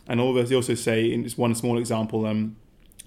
And 0.10 0.20
all 0.20 0.34
those 0.34 0.50
they 0.50 0.56
also 0.56 0.74
say, 0.74 1.10
in 1.10 1.24
just 1.24 1.38
one 1.38 1.56
small 1.56 1.78
example, 1.78 2.26
um, 2.26 2.58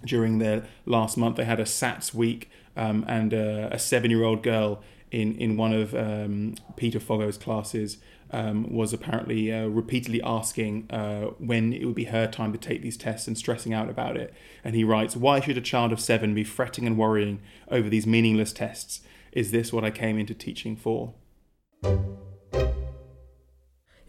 during 0.06 0.38
the 0.38 0.64
last 0.86 1.16
month 1.16 1.36
they 1.36 1.44
had 1.44 1.60
a 1.60 1.64
SATs 1.64 2.14
week 2.14 2.50
um, 2.76 3.04
and 3.06 3.34
uh, 3.34 3.68
a 3.70 3.78
seven-year-old 3.78 4.42
girl 4.42 4.82
in 5.10 5.36
in 5.36 5.56
one 5.56 5.72
of 5.72 5.94
um, 5.94 6.54
Peter 6.76 6.98
Foggo's 6.98 7.36
classes 7.36 7.98
um, 8.30 8.72
was 8.72 8.92
apparently 8.94 9.52
uh, 9.52 9.66
repeatedly 9.66 10.22
asking 10.22 10.90
uh, 10.90 11.26
when 11.38 11.72
it 11.72 11.84
would 11.84 11.94
be 11.94 12.04
her 12.04 12.26
time 12.26 12.52
to 12.52 12.58
take 12.58 12.80
these 12.80 12.96
tests 12.96 13.28
and 13.28 13.36
stressing 13.36 13.74
out 13.74 13.90
about 13.90 14.16
it. 14.16 14.32
And 14.64 14.74
he 14.74 14.84
writes, 14.84 15.16
"Why 15.16 15.40
should 15.40 15.58
a 15.58 15.60
child 15.60 15.92
of 15.92 16.00
seven 16.00 16.34
be 16.34 16.44
fretting 16.44 16.86
and 16.86 16.96
worrying 16.96 17.40
over 17.70 17.88
these 17.90 18.06
meaningless 18.06 18.52
tests? 18.52 19.02
Is 19.32 19.50
this 19.50 19.72
what 19.72 19.84
I 19.84 19.90
came 19.90 20.18
into 20.18 20.34
teaching 20.34 20.76
for?" 20.76 21.14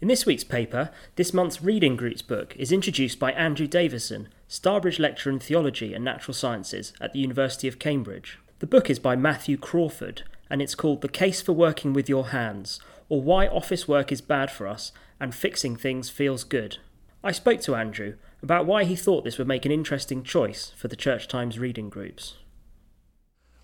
In 0.04 0.08
this 0.08 0.26
week's 0.26 0.44
paper, 0.44 0.90
this 1.16 1.32
month's 1.32 1.62
Reading 1.62 1.96
Groups 1.96 2.20
book 2.20 2.54
is 2.58 2.72
introduced 2.72 3.18
by 3.18 3.32
Andrew 3.32 3.66
Davison, 3.66 4.28
Starbridge 4.46 4.98
Lecturer 4.98 5.32
in 5.32 5.38
Theology 5.38 5.94
and 5.94 6.04
Natural 6.04 6.34
Sciences 6.34 6.92
at 7.00 7.14
the 7.14 7.20
University 7.20 7.68
of 7.68 7.78
Cambridge. 7.78 8.38
The 8.58 8.66
book 8.66 8.90
is 8.90 8.98
by 8.98 9.16
Matthew 9.16 9.56
Crawford 9.56 10.24
and 10.50 10.60
it's 10.60 10.74
called 10.74 11.00
The 11.00 11.08
Case 11.08 11.40
for 11.40 11.54
Working 11.54 11.94
with 11.94 12.06
Your 12.06 12.26
Hands, 12.26 12.78
or 13.08 13.22
Why 13.22 13.46
Office 13.46 13.88
Work 13.88 14.12
is 14.12 14.20
Bad 14.20 14.50
for 14.50 14.66
Us 14.66 14.92
and 15.18 15.34
Fixing 15.34 15.74
Things 15.74 16.10
Feels 16.10 16.44
Good. 16.44 16.76
I 17.22 17.32
spoke 17.32 17.62
to 17.62 17.74
Andrew 17.74 18.16
about 18.42 18.66
why 18.66 18.84
he 18.84 18.96
thought 18.96 19.24
this 19.24 19.38
would 19.38 19.48
make 19.48 19.64
an 19.64 19.72
interesting 19.72 20.22
choice 20.22 20.70
for 20.76 20.88
the 20.88 20.96
Church 20.96 21.28
Times 21.28 21.58
reading 21.58 21.88
groups. 21.88 22.34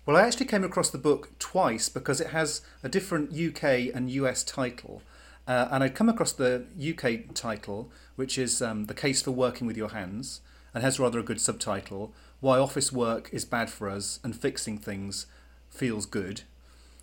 Well, 0.07 0.17
I 0.17 0.21
actually 0.21 0.47
came 0.47 0.63
across 0.63 0.89
the 0.89 0.97
book 0.97 1.37
twice 1.37 1.87
because 1.87 2.19
it 2.19 2.31
has 2.31 2.61
a 2.81 2.89
different 2.89 3.31
UK 3.31 3.93
and 3.93 4.09
US 4.09 4.43
title. 4.43 5.03
Uh, 5.51 5.67
and 5.69 5.83
I'd 5.83 5.95
come 5.95 6.07
across 6.07 6.31
the 6.31 6.63
UK 6.79 7.35
title, 7.35 7.91
which 8.15 8.37
is 8.37 8.61
um, 8.61 8.85
The 8.85 8.93
Case 8.93 9.21
for 9.21 9.31
Working 9.31 9.67
with 9.67 9.75
Your 9.75 9.89
Hands, 9.89 10.39
and 10.73 10.81
has 10.81 10.97
rather 10.97 11.19
a 11.19 11.23
good 11.23 11.41
subtitle 11.41 12.13
Why 12.39 12.57
Office 12.57 12.93
Work 12.93 13.29
is 13.33 13.43
Bad 13.43 13.69
for 13.69 13.89
Us 13.89 14.21
and 14.23 14.33
Fixing 14.33 14.77
Things 14.77 15.25
Feels 15.69 16.05
Good. 16.05 16.43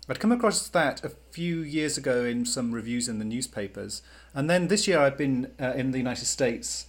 I'd 0.09 0.19
come 0.19 0.31
across 0.31 0.67
that 0.67 1.05
a 1.05 1.09
few 1.29 1.57
years 1.59 1.95
ago 1.95 2.25
in 2.25 2.43
some 2.43 2.71
reviews 2.71 3.07
in 3.07 3.19
the 3.19 3.23
newspapers, 3.23 4.01
and 4.33 4.49
then 4.49 4.67
this 4.67 4.87
year 4.87 4.99
I've 4.99 5.15
been 5.15 5.51
uh, 5.61 5.73
in 5.75 5.91
the 5.91 5.99
United 5.99 6.25
States 6.25 6.87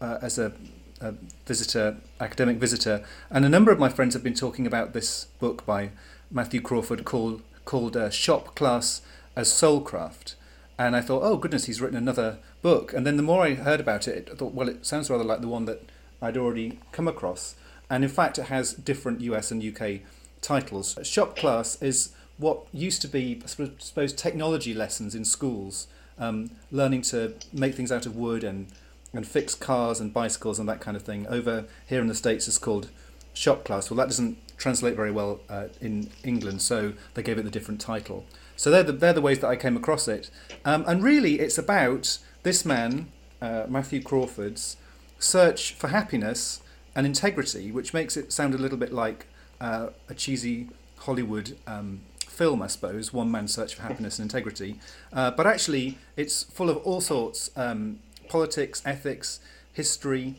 uh, 0.00 0.18
as 0.22 0.38
a, 0.38 0.52
a, 1.00 1.14
visitor, 1.44 1.96
academic 2.20 2.58
visitor, 2.58 3.04
and 3.30 3.44
a 3.44 3.48
number 3.48 3.72
of 3.72 3.80
my 3.80 3.88
friends 3.88 4.14
have 4.14 4.22
been 4.22 4.34
talking 4.34 4.64
about 4.64 4.92
this 4.92 5.24
book 5.40 5.66
by 5.66 5.90
Matthew 6.30 6.60
Crawford 6.60 7.04
called 7.04 7.42
called 7.64 7.96
uh, 7.96 8.10
Shop 8.10 8.54
Class 8.54 9.02
as 9.34 9.48
Soulcraft. 9.48 10.36
And 10.80 10.96
I 10.96 11.02
thought, 11.02 11.22
oh 11.22 11.36
goodness, 11.36 11.66
he's 11.66 11.82
written 11.82 11.98
another 11.98 12.38
book. 12.62 12.94
And 12.94 13.06
then 13.06 13.18
the 13.18 13.22
more 13.22 13.44
I 13.44 13.52
heard 13.52 13.80
about 13.80 14.08
it, 14.08 14.30
I 14.32 14.34
thought, 14.34 14.54
well, 14.54 14.66
it 14.66 14.86
sounds 14.86 15.10
rather 15.10 15.22
like 15.22 15.42
the 15.42 15.46
one 15.46 15.66
that 15.66 15.82
I'd 16.22 16.38
already 16.38 16.78
come 16.90 17.06
across. 17.06 17.54
And 17.90 18.02
in 18.02 18.08
fact, 18.08 18.38
it 18.38 18.44
has 18.44 18.72
different 18.72 19.20
US 19.20 19.50
and 19.50 19.62
UK 19.62 20.00
titles. 20.40 20.96
Shop 21.02 21.36
Class 21.36 21.80
is 21.82 22.14
what 22.38 22.66
used 22.72 23.02
to 23.02 23.08
be, 23.08 23.42
I 23.44 23.46
suppose, 23.46 24.14
technology 24.14 24.72
lessons 24.72 25.14
in 25.14 25.26
schools, 25.26 25.86
um, 26.18 26.50
learning 26.70 27.02
to 27.02 27.34
make 27.52 27.74
things 27.74 27.92
out 27.92 28.06
of 28.06 28.16
wood 28.16 28.42
and, 28.42 28.68
and 29.12 29.28
fix 29.28 29.54
cars 29.54 30.00
and 30.00 30.14
bicycles 30.14 30.58
and 30.58 30.66
that 30.70 30.80
kind 30.80 30.96
of 30.96 31.02
thing. 31.02 31.26
Over 31.26 31.66
here 31.88 32.00
in 32.00 32.06
the 32.06 32.14
States, 32.14 32.48
it's 32.48 32.56
called 32.56 32.88
shop 33.34 33.66
class. 33.66 33.90
Well, 33.90 33.98
that 33.98 34.08
doesn't 34.08 34.38
translate 34.56 34.96
very 34.96 35.10
well 35.10 35.40
uh, 35.50 35.66
in 35.82 36.08
England, 36.24 36.62
so 36.62 36.94
they 37.12 37.22
gave 37.22 37.36
it 37.36 37.42
the 37.42 37.50
different 37.50 37.82
title. 37.82 38.24
So 38.60 38.70
they're 38.70 38.82
the, 38.82 38.92
they're 38.92 39.14
the 39.14 39.22
ways 39.22 39.38
that 39.38 39.48
I 39.48 39.56
came 39.56 39.74
across 39.74 40.06
it. 40.06 40.28
Um, 40.66 40.84
and 40.86 41.02
really, 41.02 41.40
it's 41.40 41.56
about 41.56 42.18
this 42.42 42.66
man, 42.66 43.10
uh, 43.40 43.64
Matthew 43.66 44.02
Crawford's, 44.02 44.76
search 45.18 45.72
for 45.72 45.88
happiness 45.88 46.60
and 46.94 47.06
integrity, 47.06 47.72
which 47.72 47.94
makes 47.94 48.18
it 48.18 48.34
sound 48.34 48.52
a 48.52 48.58
little 48.58 48.76
bit 48.76 48.92
like 48.92 49.24
uh, 49.62 49.88
a 50.10 50.14
cheesy 50.14 50.68
Hollywood 50.98 51.56
um, 51.66 52.02
film, 52.28 52.60
I 52.60 52.66
suppose, 52.66 53.14
One 53.14 53.30
Man's 53.30 53.54
Search 53.54 53.74
for 53.74 53.80
Happiness 53.80 54.18
and 54.18 54.30
Integrity. 54.30 54.78
Uh, 55.10 55.30
but 55.30 55.46
actually, 55.46 55.96
it's 56.18 56.42
full 56.42 56.68
of 56.68 56.76
all 56.84 57.00
sorts 57.00 57.50
um, 57.56 58.00
politics, 58.28 58.82
ethics, 58.84 59.40
history, 59.72 60.34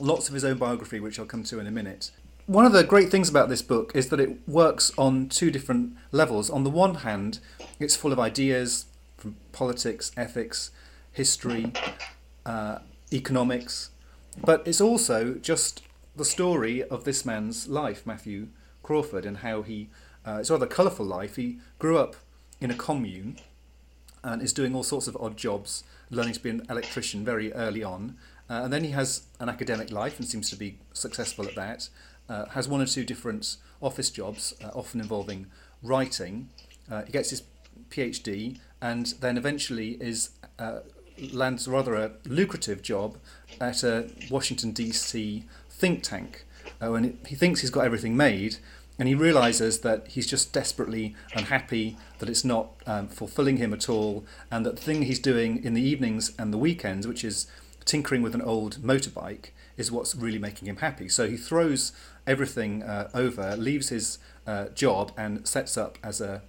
lots 0.00 0.26
of 0.26 0.34
his 0.34 0.44
own 0.44 0.58
biography, 0.58 0.98
which 0.98 1.20
I'll 1.20 1.24
come 1.24 1.44
to 1.44 1.60
in 1.60 1.68
a 1.68 1.70
minute. 1.70 2.10
One 2.46 2.66
of 2.66 2.72
the 2.72 2.84
great 2.84 3.10
things 3.10 3.28
about 3.28 3.48
this 3.48 3.62
book 3.62 3.92
is 3.94 4.10
that 4.10 4.20
it 4.20 4.46
works 4.46 4.92
on 4.98 5.28
two 5.28 5.50
different 5.50 5.96
levels. 6.12 6.50
On 6.50 6.64
the 6.64 6.70
one 6.70 6.96
hand, 6.96 7.38
it's 7.80 7.96
full 7.96 8.12
of 8.12 8.20
ideas 8.20 8.86
from 9.16 9.36
politics, 9.52 10.12
ethics, 10.16 10.70
history, 11.12 11.72
uh, 12.44 12.80
economics, 13.12 13.90
but 14.44 14.66
it's 14.66 14.80
also 14.80 15.34
just 15.34 15.82
the 16.16 16.24
story 16.24 16.82
of 16.82 17.04
this 17.04 17.24
man's 17.24 17.68
life, 17.68 18.06
Matthew 18.06 18.48
Crawford, 18.82 19.24
and 19.24 19.38
how 19.38 19.62
he. 19.62 19.88
Uh, 20.26 20.38
it's 20.40 20.50
a 20.50 20.54
rather 20.54 20.66
colourful 20.66 21.06
life. 21.06 21.36
He 21.36 21.58
grew 21.78 21.98
up 21.98 22.16
in 22.60 22.70
a 22.70 22.74
commune 22.74 23.38
and 24.22 24.42
is 24.42 24.52
doing 24.52 24.74
all 24.74 24.82
sorts 24.82 25.06
of 25.06 25.16
odd 25.20 25.36
jobs, 25.36 25.84
learning 26.10 26.34
to 26.34 26.40
be 26.40 26.50
an 26.50 26.66
electrician 26.68 27.24
very 27.24 27.52
early 27.52 27.82
on. 27.82 28.16
Uh, 28.48 28.62
and 28.64 28.72
then 28.72 28.84
he 28.84 28.90
has 28.90 29.24
an 29.40 29.48
academic 29.48 29.90
life 29.90 30.18
and 30.18 30.28
seems 30.28 30.50
to 30.50 30.56
be 30.56 30.78
successful 30.92 31.46
at 31.46 31.54
that. 31.54 31.88
Uh, 32.28 32.46
has 32.50 32.66
one 32.66 32.80
or 32.80 32.86
two 32.86 33.04
different 33.04 33.56
office 33.82 34.10
jobs, 34.10 34.54
uh, 34.64 34.68
often 34.68 35.00
involving 35.00 35.46
writing. 35.82 36.48
Uh, 36.90 37.02
he 37.02 37.12
gets 37.12 37.30
his 37.30 37.42
PhD 37.90 38.58
and 38.80 39.14
then 39.20 39.36
eventually 39.36 39.92
is 40.00 40.30
uh, 40.58 40.80
lands 41.32 41.68
rather 41.68 41.94
a 41.94 42.12
lucrative 42.26 42.82
job 42.82 43.18
at 43.60 43.82
a 43.82 44.10
Washington 44.30 44.72
D.C. 44.72 45.44
think 45.70 46.02
tank. 46.02 46.44
Uh, 46.80 46.90
when 46.90 47.18
he 47.26 47.34
thinks 47.34 47.60
he's 47.60 47.70
got 47.70 47.84
everything 47.84 48.16
made, 48.16 48.56
and 48.98 49.08
he 49.08 49.14
realizes 49.14 49.80
that 49.80 50.08
he's 50.08 50.26
just 50.26 50.52
desperately 50.52 51.16
unhappy, 51.34 51.96
that 52.18 52.28
it's 52.28 52.44
not 52.44 52.70
um, 52.86 53.08
fulfilling 53.08 53.56
him 53.56 53.72
at 53.72 53.88
all, 53.88 54.24
and 54.50 54.64
that 54.64 54.76
the 54.76 54.82
thing 54.82 55.02
he's 55.02 55.18
doing 55.18 55.62
in 55.64 55.74
the 55.74 55.82
evenings 55.82 56.32
and 56.38 56.52
the 56.52 56.58
weekends, 56.58 57.06
which 57.06 57.24
is 57.24 57.46
tinkering 57.84 58.22
with 58.22 58.34
an 58.34 58.42
old 58.42 58.76
motorbike, 58.82 59.50
is 59.76 59.90
what's 59.90 60.14
really 60.14 60.38
making 60.38 60.68
him 60.68 60.76
happy. 60.76 61.08
So 61.08 61.28
he 61.28 61.36
throws 61.36 61.92
everything 62.26 62.82
uh, 62.82 63.10
over, 63.14 63.56
leaves 63.56 63.88
his 63.88 64.18
uh, 64.46 64.66
job, 64.68 65.12
and 65.16 65.46
sets 65.46 65.76
up 65.76 65.98
as 66.02 66.20
a, 66.20 66.42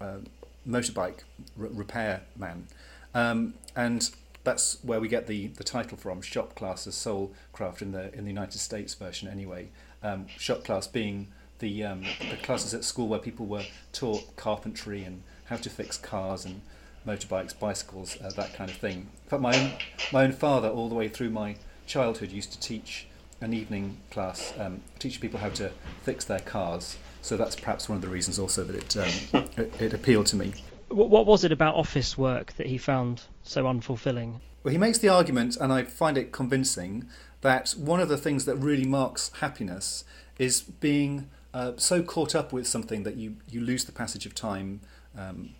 a 0.00 0.18
motorbike 0.66 1.20
r- 1.58 1.68
repair 1.70 2.22
man. 2.36 2.66
Um, 3.14 3.54
and 3.74 4.10
that's 4.44 4.78
where 4.82 5.00
we 5.00 5.08
get 5.08 5.26
the, 5.26 5.48
the 5.48 5.64
title 5.64 5.96
from, 5.96 6.22
shop 6.22 6.54
class 6.54 6.86
as 6.86 6.94
soul 6.94 7.32
craft 7.52 7.82
in 7.82 7.92
the 7.92 8.14
in 8.14 8.24
the 8.24 8.30
United 8.30 8.58
States 8.58 8.94
version 8.94 9.28
anyway. 9.28 9.68
Um, 10.02 10.26
shop 10.28 10.64
class 10.64 10.86
being 10.86 11.28
the 11.58 11.84
um, 11.84 12.04
the 12.30 12.36
classes 12.36 12.74
at 12.74 12.84
school 12.84 13.08
where 13.08 13.18
people 13.18 13.46
were 13.46 13.64
taught 13.92 14.36
carpentry 14.36 15.04
and 15.04 15.22
how 15.46 15.56
to 15.56 15.70
fix 15.70 15.96
cars 15.96 16.44
and 16.44 16.60
motorbikes, 17.06 17.58
bicycles, 17.58 18.18
uh, 18.22 18.30
that 18.36 18.54
kind 18.54 18.70
of 18.70 18.76
thing. 18.76 19.08
In 19.24 19.28
fact, 19.28 19.42
my 19.42 19.56
own, 19.56 19.72
my 20.12 20.24
own 20.24 20.32
father, 20.32 20.68
all 20.68 20.88
the 20.88 20.94
way 20.94 21.08
through 21.08 21.30
my 21.30 21.56
childhood, 21.88 22.30
used 22.30 22.52
to 22.52 22.60
teach 22.60 23.06
an 23.40 23.52
evening 23.52 23.98
class, 24.10 24.52
um, 24.58 24.80
teaching 24.98 25.20
people 25.20 25.40
how 25.40 25.48
to 25.50 25.70
fix 26.02 26.24
their 26.24 26.40
cars. 26.40 26.98
So 27.22 27.36
that's 27.36 27.56
perhaps 27.56 27.88
one 27.88 27.96
of 27.96 28.02
the 28.02 28.08
reasons 28.08 28.38
also 28.38 28.64
that 28.64 28.76
it 28.76 28.96
um, 28.96 29.48
it, 29.56 29.80
it 29.80 29.94
appealed 29.94 30.26
to 30.26 30.36
me. 30.36 30.54
What 30.88 31.26
was 31.26 31.44
it 31.44 31.52
about 31.52 31.74
office 31.74 32.16
work 32.16 32.54
that 32.54 32.66
he 32.66 32.78
found 32.78 33.22
so 33.42 33.64
unfulfilling? 33.64 34.40
Well, 34.64 34.72
he 34.72 34.78
makes 34.78 34.98
the 34.98 35.08
argument, 35.08 35.56
and 35.56 35.72
I 35.72 35.84
find 35.84 36.16
it 36.16 36.32
convincing, 36.32 37.08
that 37.42 37.70
one 37.78 38.00
of 38.00 38.08
the 38.08 38.16
things 38.16 38.44
that 38.46 38.56
really 38.56 38.86
marks 38.86 39.30
happiness 39.40 40.04
is 40.38 40.62
being 40.62 41.28
uh, 41.54 41.72
so 41.76 42.02
caught 42.02 42.34
up 42.34 42.52
with 42.52 42.66
something 42.66 43.02
that 43.02 43.16
you, 43.16 43.36
you 43.48 43.60
lose 43.60 43.84
the 43.84 43.92
passage 43.92 44.26
of 44.26 44.34
time, 44.34 44.80
um, 45.16 45.50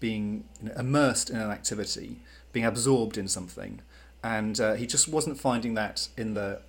being 0.00 0.44
you 0.60 0.68
know, 0.68 0.74
immersed 0.76 1.30
in 1.30 1.36
an 1.36 1.50
activity, 1.50 2.20
being 2.52 2.66
absorbed 2.66 3.16
in 3.16 3.28
something, 3.28 3.80
and 4.22 4.60
uh, 4.60 4.74
he 4.74 4.86
just 4.86 5.08
wasn't 5.08 5.38
finding 5.38 5.74
that 5.74 6.08
in 6.16 6.34
the 6.34 6.60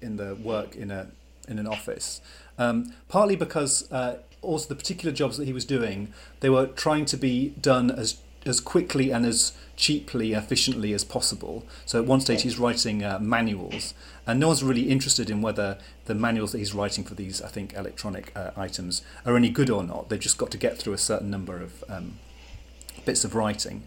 in 0.00 0.16
the 0.16 0.34
work 0.34 0.76
in 0.76 0.90
a 0.90 1.08
in 1.48 1.58
an 1.58 1.66
office. 1.66 2.20
Um, 2.58 2.92
partly 3.08 3.36
because 3.36 3.90
uh, 3.90 4.18
also 4.42 4.68
the 4.68 4.74
particular 4.74 5.14
jobs 5.14 5.36
that 5.38 5.46
he 5.46 5.52
was 5.52 5.64
doing, 5.64 6.12
they 6.40 6.50
were 6.50 6.66
trying 6.66 7.04
to 7.06 7.16
be 7.16 7.50
done 7.60 7.90
as 7.90 8.18
as 8.46 8.58
quickly 8.58 9.10
and 9.10 9.26
as 9.26 9.52
cheaply 9.76 10.32
efficiently 10.32 10.94
as 10.94 11.04
possible. 11.04 11.64
So 11.84 12.00
at 12.00 12.06
one 12.06 12.20
stage 12.20 12.42
he's 12.42 12.58
writing 12.58 13.04
uh, 13.04 13.18
manuals, 13.20 13.94
and 14.26 14.40
no 14.40 14.48
one's 14.48 14.62
really 14.62 14.88
interested 14.90 15.28
in 15.30 15.42
whether 15.42 15.78
the 16.06 16.14
manuals 16.14 16.52
that 16.52 16.58
he's 16.58 16.74
writing 16.74 17.04
for 17.04 17.14
these, 17.14 17.42
I 17.42 17.48
think, 17.48 17.74
electronic 17.74 18.32
uh, 18.34 18.50
items 18.56 19.02
are 19.26 19.36
any 19.36 19.50
good 19.50 19.70
or 19.70 19.82
not. 19.82 20.08
They've 20.08 20.18
just 20.20 20.38
got 20.38 20.50
to 20.52 20.58
get 20.58 20.78
through 20.78 20.94
a 20.94 20.98
certain 20.98 21.30
number 21.30 21.60
of 21.60 21.84
um, 21.88 22.18
bits 23.04 23.24
of 23.24 23.34
writing. 23.34 23.82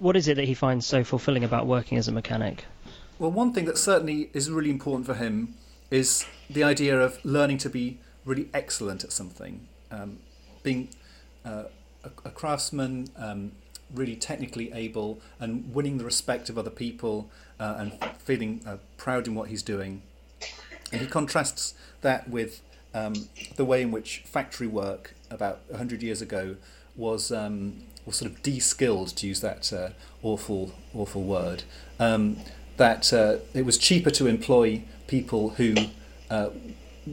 What 0.00 0.16
is 0.16 0.28
it 0.28 0.36
that 0.36 0.46
he 0.46 0.54
finds 0.54 0.86
so 0.86 1.04
fulfilling 1.04 1.44
about 1.44 1.66
working 1.66 1.98
as 1.98 2.08
a 2.08 2.12
mechanic? 2.12 2.64
Well, 3.18 3.30
one 3.30 3.52
thing 3.52 3.66
that 3.66 3.76
certainly 3.76 4.30
is 4.32 4.50
really 4.50 4.70
important 4.70 5.04
for 5.04 5.12
him 5.12 5.56
is 5.90 6.24
the 6.48 6.64
idea 6.64 6.98
of 6.98 7.22
learning 7.22 7.58
to 7.58 7.68
be 7.68 7.98
really 8.24 8.48
excellent 8.54 9.04
at 9.04 9.12
something, 9.12 9.68
um, 9.90 10.18
being 10.62 10.88
uh, 11.44 11.64
a, 12.02 12.08
a, 12.24 12.30
craftsman, 12.30 13.08
um, 13.16 13.52
really 13.92 14.16
technically 14.16 14.72
able 14.72 15.20
and 15.38 15.74
winning 15.74 15.98
the 15.98 16.04
respect 16.04 16.48
of 16.48 16.56
other 16.56 16.70
people 16.70 17.28
uh, 17.58 17.74
and 17.76 17.92
feeling 18.20 18.62
uh, 18.66 18.78
proud 18.96 19.26
in 19.26 19.34
what 19.34 19.50
he's 19.50 19.62
doing. 19.62 20.00
And 20.92 21.02
he 21.02 21.06
contrasts 21.06 21.74
that 22.00 22.26
with 22.26 22.62
um, 22.94 23.28
the 23.56 23.66
way 23.66 23.82
in 23.82 23.90
which 23.90 24.22
factory 24.24 24.66
work 24.66 25.14
about 25.30 25.60
100 25.68 26.02
years 26.02 26.22
ago 26.22 26.56
was, 26.96 27.30
um, 27.30 27.82
was 28.10 28.18
sort 28.18 28.30
of 28.30 28.42
de-skilled, 28.42 29.08
to 29.16 29.26
use 29.26 29.40
that 29.40 29.72
uh, 29.72 29.90
awful, 30.22 30.72
awful 30.94 31.22
word. 31.22 31.62
Um, 31.98 32.38
that 32.76 33.12
uh, 33.12 33.36
it 33.54 33.64
was 33.64 33.76
cheaper 33.76 34.10
to 34.10 34.26
employ 34.26 34.82
people 35.06 35.50
who 35.50 35.74
uh, 36.30 36.50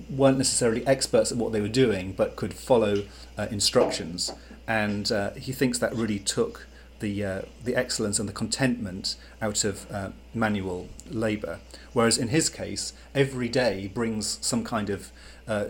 weren't 0.10 0.38
necessarily 0.38 0.86
experts 0.88 1.32
at 1.32 1.38
what 1.38 1.52
they 1.52 1.62
were 1.62 1.68
doing, 1.68 2.14
but 2.14 2.36
could 2.36 2.54
follow 2.54 3.04
uh, 3.38 3.48
instructions 3.52 4.32
and 4.68 5.12
uh, 5.12 5.32
he 5.32 5.54
thinks 5.54 5.80
that 5.80 5.96
really 5.96 6.20
took 6.20 6.68
the 7.00 7.24
uh, 7.24 7.42
the 7.64 7.76
excellence 7.76 8.20
and 8.20 8.28
the 8.28 8.34
contentment 8.34 9.16
out 9.42 9.64
of 9.64 9.86
manual 10.34 10.90
labour. 11.10 11.60
Whereas 11.94 12.18
in 12.18 12.30
his 12.30 12.50
case, 12.50 12.92
every 13.16 13.48
day 13.48 13.88
brings 13.88 14.40
some 14.42 14.64
kind 14.64 14.90
of 14.90 15.12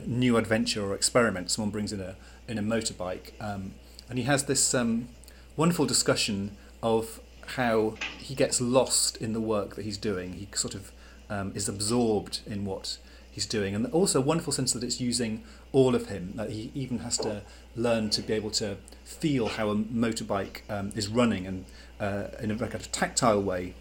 new 0.08 0.38
adventure 0.38 0.84
or 0.84 0.96
experiment. 0.96 1.52
Someone 1.52 1.70
brings 1.70 1.94
in 1.94 2.00
a 2.00 2.16
in 2.48 2.58
a 2.58 2.63
motorbike, 2.63 3.34
um, 3.40 3.74
and 4.10 4.18
he 4.18 4.26
has 4.26 4.46
this 4.46 4.74
um, 4.74 5.10
wonderful 5.58 5.86
discussion 5.86 6.56
of 6.82 7.20
how 7.48 7.96
he 8.20 8.36
gets 8.36 8.62
lost 8.62 9.17
in 9.17 9.34
the 9.34 9.41
work 9.41 9.76
that 9.76 9.84
he's 9.84 9.98
doing. 9.98 10.34
He 10.34 10.48
sort 10.56 10.76
of 10.76 10.91
um, 11.30 11.52
is 11.56 11.67
absorbed 11.67 12.39
in 12.46 12.63
what 12.63 12.98
he's 13.30 13.46
doing, 13.46 13.76
and 13.76 13.86
also 13.88 14.20
a 14.20 14.22
wonderful 14.22 14.54
sense 14.54 14.72
that 14.74 14.84
it's 14.84 15.02
using 15.02 15.43
all 15.74 15.96
of 15.96 16.08
him. 16.08 16.34
That 16.36 16.52
he 16.52 16.72
even 16.74 17.00
has 17.00 17.17
to 17.20 17.41
learn 17.76 18.10
to 18.12 18.22
be 18.22 18.34
able 18.34 18.52
to 18.52 18.78
feel 19.04 19.48
how 19.48 19.70
a 19.70 19.76
motorbike 19.76 20.62
um, 20.70 20.91
is 20.96 21.08
running 21.08 21.46
and 21.48 21.65
uh, 22.00 22.26
in 22.39 22.52
a 22.52 22.54
very 22.54 22.72
kind 22.72 22.82
of 22.82 22.91
tactile 22.91 23.41
way. 23.41 23.74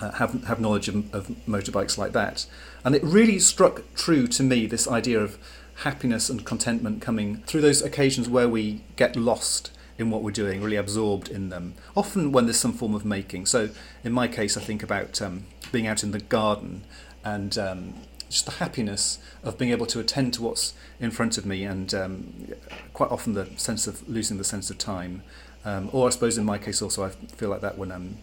Uh, 0.00 0.12
have 0.12 0.44
have 0.44 0.58
knowledge 0.58 0.88
of, 0.88 1.14
of 1.14 1.28
motorbikes 1.46 1.98
like 1.98 2.12
that, 2.12 2.46
and 2.84 2.94
it 2.94 3.02
really 3.04 3.38
struck 3.38 3.82
true 3.94 4.26
to 4.26 4.42
me 4.42 4.64
this 4.64 4.88
idea 4.88 5.20
of 5.20 5.36
happiness 5.82 6.30
and 6.30 6.44
contentment 6.46 7.02
coming 7.02 7.42
through 7.46 7.60
those 7.60 7.82
occasions 7.82 8.26
where 8.26 8.48
we 8.48 8.82
get 8.96 9.14
lost 9.14 9.70
in 10.00 10.10
what 10.10 10.22
we're 10.22 10.30
doing, 10.30 10.62
really 10.62 10.76
absorbed 10.76 11.28
in 11.28 11.48
them. 11.48 11.74
Often 11.96 12.32
when 12.32 12.46
there's 12.46 12.58
some 12.58 12.72
form 12.72 12.94
of 12.94 13.04
making. 13.04 13.46
So 13.46 13.70
in 14.02 14.12
my 14.12 14.28
case, 14.28 14.56
I 14.56 14.60
think 14.60 14.82
about 14.82 15.20
um, 15.20 15.44
being 15.72 15.86
out 15.86 16.02
in 16.02 16.10
the 16.10 16.20
garden 16.20 16.82
and 17.24 17.56
um, 17.58 17.94
just 18.28 18.46
the 18.46 18.52
happiness 18.52 19.18
of 19.42 19.58
being 19.58 19.70
able 19.72 19.86
to 19.86 20.00
attend 20.00 20.34
to 20.34 20.42
what's 20.42 20.72
in 21.00 21.10
front 21.10 21.36
of 21.36 21.44
me, 21.44 21.64
and 21.64 21.92
um, 21.94 22.48
quite 22.94 23.10
often 23.10 23.34
the 23.34 23.48
sense 23.56 23.86
of 23.86 24.08
losing 24.08 24.38
the 24.38 24.44
sense 24.44 24.70
of 24.70 24.78
time. 24.78 25.22
Um, 25.64 25.90
or 25.92 26.06
I 26.06 26.10
suppose 26.10 26.38
in 26.38 26.44
my 26.44 26.56
case 26.56 26.80
also, 26.80 27.04
I 27.04 27.10
feel 27.10 27.50
like 27.50 27.60
that 27.60 27.76
when 27.76 27.92
I'm 27.92 28.18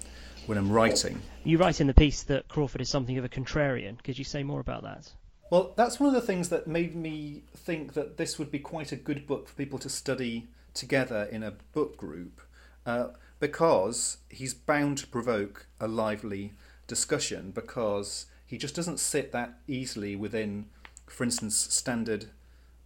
when 0.47 0.57
I'm 0.57 0.71
writing. 0.71 1.21
You 1.43 1.57
write 1.57 1.81
in 1.81 1.87
the 1.87 1.93
piece 1.93 2.23
that 2.23 2.47
Crawford 2.47 2.81
is 2.81 2.89
something 2.89 3.17
of 3.17 3.25
a 3.25 3.29
contrarian. 3.29 4.01
Could 4.01 4.17
you 4.17 4.23
say 4.23 4.43
more 4.43 4.61
about 4.61 4.83
that? 4.83 5.11
Well, 5.51 5.73
that's 5.75 5.99
one 5.99 6.07
of 6.07 6.15
the 6.15 6.25
things 6.25 6.49
that 6.49 6.67
made 6.67 6.95
me 6.95 7.43
think 7.55 7.93
that 7.93 8.17
this 8.17 8.39
would 8.39 8.49
be 8.49 8.59
quite 8.59 8.91
a 8.91 8.95
good 8.95 9.27
book 9.27 9.49
for 9.49 9.55
people 9.55 9.77
to 9.79 9.89
study 9.89 10.47
together 10.73 11.27
in 11.31 11.43
a 11.43 11.53
book 11.73 11.97
group, 11.97 12.41
uh, 12.85 13.09
because 13.39 14.17
he's 14.29 14.53
bound 14.53 14.97
to 14.99 15.07
provoke 15.07 15.67
a 15.79 15.87
lively 15.87 16.53
discussion 16.87 17.51
because 17.51 18.25
he 18.45 18.57
just 18.57 18.75
doesn't 18.75 18.99
sit 18.99 19.31
that 19.31 19.59
easily 19.67 20.15
within, 20.15 20.67
for 21.05 21.23
instance, 21.23 21.55
standard 21.55 22.27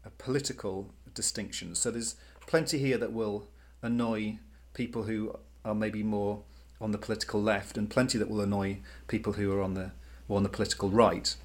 uh, 0.06 0.10
political 0.18 0.92
distinctions. 1.14 1.80
So 1.80 1.92
there's 1.92 2.16
plenty 2.48 2.80
here 2.80 2.98
that 2.98 3.14
will 3.14 3.48
annoy 3.82 4.40
people 4.74 5.04
who 5.04 5.36
are 5.64 5.76
maybe 5.76 6.04
more 6.04 6.42
on 6.80 6.92
the 6.92 6.98
political 6.98 7.42
left, 7.42 7.78
and 7.78 7.90
plenty 7.90 8.18
that 8.18 8.30
will 8.30 8.42
annoy 8.42 8.80
people 9.08 9.34
who 9.34 9.54
are 9.54 9.62
on 9.62 9.76
the 9.76 9.92
more 10.28 10.38
on 10.38 10.44
the 10.44 10.50
political 10.50 10.90
right. 10.90 11.36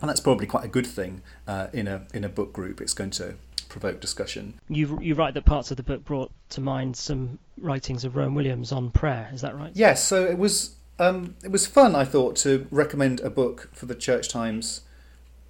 And 0.00 0.08
that's 0.08 0.20
probably 0.20 0.46
quite 0.46 0.64
a 0.64 0.68
good 0.68 0.86
thing 0.86 1.22
uh, 1.46 1.66
in 1.72 1.86
a 1.86 2.06
in 2.14 2.24
a 2.24 2.28
book 2.28 2.52
group. 2.52 2.80
It's 2.80 2.94
going 2.94 3.10
to 3.10 3.34
provoke 3.64 4.00
discussion. 4.00 4.60
You 4.68 4.98
you 5.00 5.14
write 5.14 5.34
that 5.34 5.44
parts 5.44 5.70
of 5.70 5.76
the 5.76 5.82
book 5.82 6.04
brought 6.04 6.30
to 6.50 6.60
mind 6.60 6.96
some 6.96 7.38
writings 7.60 8.04
of 8.04 8.16
Rowan 8.16 8.34
Williams 8.34 8.72
on 8.72 8.90
prayer. 8.90 9.30
Is 9.32 9.40
that 9.40 9.56
right? 9.56 9.72
Yes. 9.74 10.04
So 10.04 10.24
it 10.24 10.38
was 10.38 10.76
um, 10.98 11.34
it 11.42 11.50
was 11.50 11.66
fun, 11.66 11.94
I 11.94 12.04
thought, 12.04 12.36
to 12.36 12.66
recommend 12.70 13.20
a 13.20 13.30
book 13.30 13.70
for 13.72 13.86
the 13.86 13.94
Church 13.94 14.28
Times 14.28 14.82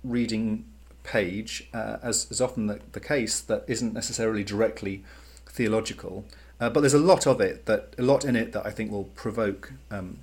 reading 0.02 0.64
page, 1.02 1.68
uh, 1.74 1.98
as 2.02 2.30
is 2.30 2.40
often 2.40 2.66
the, 2.66 2.80
the 2.92 3.00
case, 3.00 3.40
that 3.40 3.64
isn't 3.68 3.92
necessarily 3.92 4.42
directly 4.42 5.04
theological. 5.46 6.24
Uh, 6.60 6.70
but 6.70 6.80
there's 6.80 6.94
a 6.94 6.98
lot 6.98 7.26
of 7.26 7.40
it 7.40 7.66
that 7.66 7.94
a 7.98 8.02
lot 8.02 8.24
in 8.24 8.36
it 8.36 8.52
that 8.52 8.64
I 8.64 8.70
think 8.70 8.90
will 8.90 9.10
provoke 9.14 9.72
um, 9.90 10.18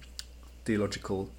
theological 0.66 1.30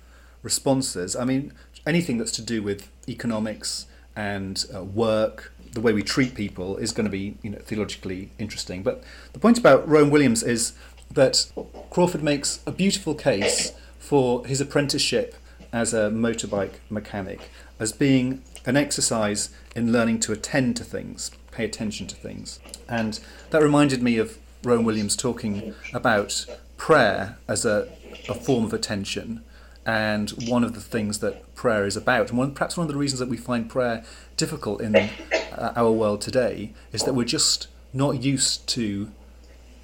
responses. 0.43 1.17
I 1.17 1.25
mean, 1.25 1.53
anything 1.87 2.19
that's 2.19 2.33
to 2.33 2.43
do 2.43 2.63
with 2.63 2.89
economics 3.09 3.87
and 4.15 4.65
uh, 4.75 4.85
work, 4.85 5.53
the 5.73 5.81
way 5.81 5.93
we 5.93 6.03
treat 6.03 6.35
people, 6.35 6.77
is 6.77 6.93
going 6.93 7.05
to 7.05 7.11
be 7.11 7.37
you 7.43 7.51
know 7.51 7.59
theologically 7.59 8.31
interesting. 8.39 8.83
But 8.83 9.03
the 9.33 9.39
point 9.39 9.59
about 9.59 9.89
Rowan 9.89 10.11
Williams 10.11 10.43
is 10.43 10.75
that 11.11 11.51
Crawford 11.91 12.23
makes 12.23 12.61
a 12.67 12.73
beautiful 12.73 13.15
case 13.15 13.73
for 13.99 14.47
his 14.47 14.61
apprenticeship 14.61 15.35
as 15.73 15.95
a 15.95 16.11
motorbike 16.11 16.75
mechanic 16.91 17.49
as 17.79 17.93
being 17.93 18.43
an 18.65 18.77
exercise 18.77 19.51
in 19.75 19.93
learning 19.93 20.21
to 20.21 20.33
attend 20.33 20.77
to 20.77 20.85
things, 20.85 21.31
pay 21.51 21.65
attention 21.65 22.07
to 22.07 22.17
things. 22.17 22.61
And 22.89 23.19
that 23.51 23.63
reminded 23.63 24.03
me 24.03 24.19
of 24.19 24.39
Rowan 24.63 24.85
Williams 24.85 25.17
talking 25.17 25.75
about 25.93 26.47
prayer 26.77 27.39
as 27.49 27.65
a, 27.65 27.89
a 28.29 28.35
form 28.35 28.65
of 28.65 28.73
attention 28.73 29.43
and 29.85 30.31
one 30.49 30.65
of 30.65 30.75
the 30.75 30.81
things 30.81 31.19
that 31.19 31.55
prayer 31.55 31.87
is 31.87 31.97
about, 31.97 32.31
and 32.31 32.39
one, 32.39 32.55
perhaps 32.55 32.77
one 32.77 32.87
of 32.87 32.93
the 32.93 32.99
reasons 32.99 33.19
that 33.21 33.29
we 33.29 33.37
find 33.37 33.69
prayer 33.69 34.05
difficult 34.37 34.81
in 34.81 34.95
uh, 34.97 35.73
our 35.75 35.91
world 35.91 36.21
today, 36.21 36.73
is 36.93 37.03
that 37.05 37.15
we're 37.15 37.25
just 37.25 37.69
not 37.93 38.23
used 38.23 38.67
to 38.69 39.11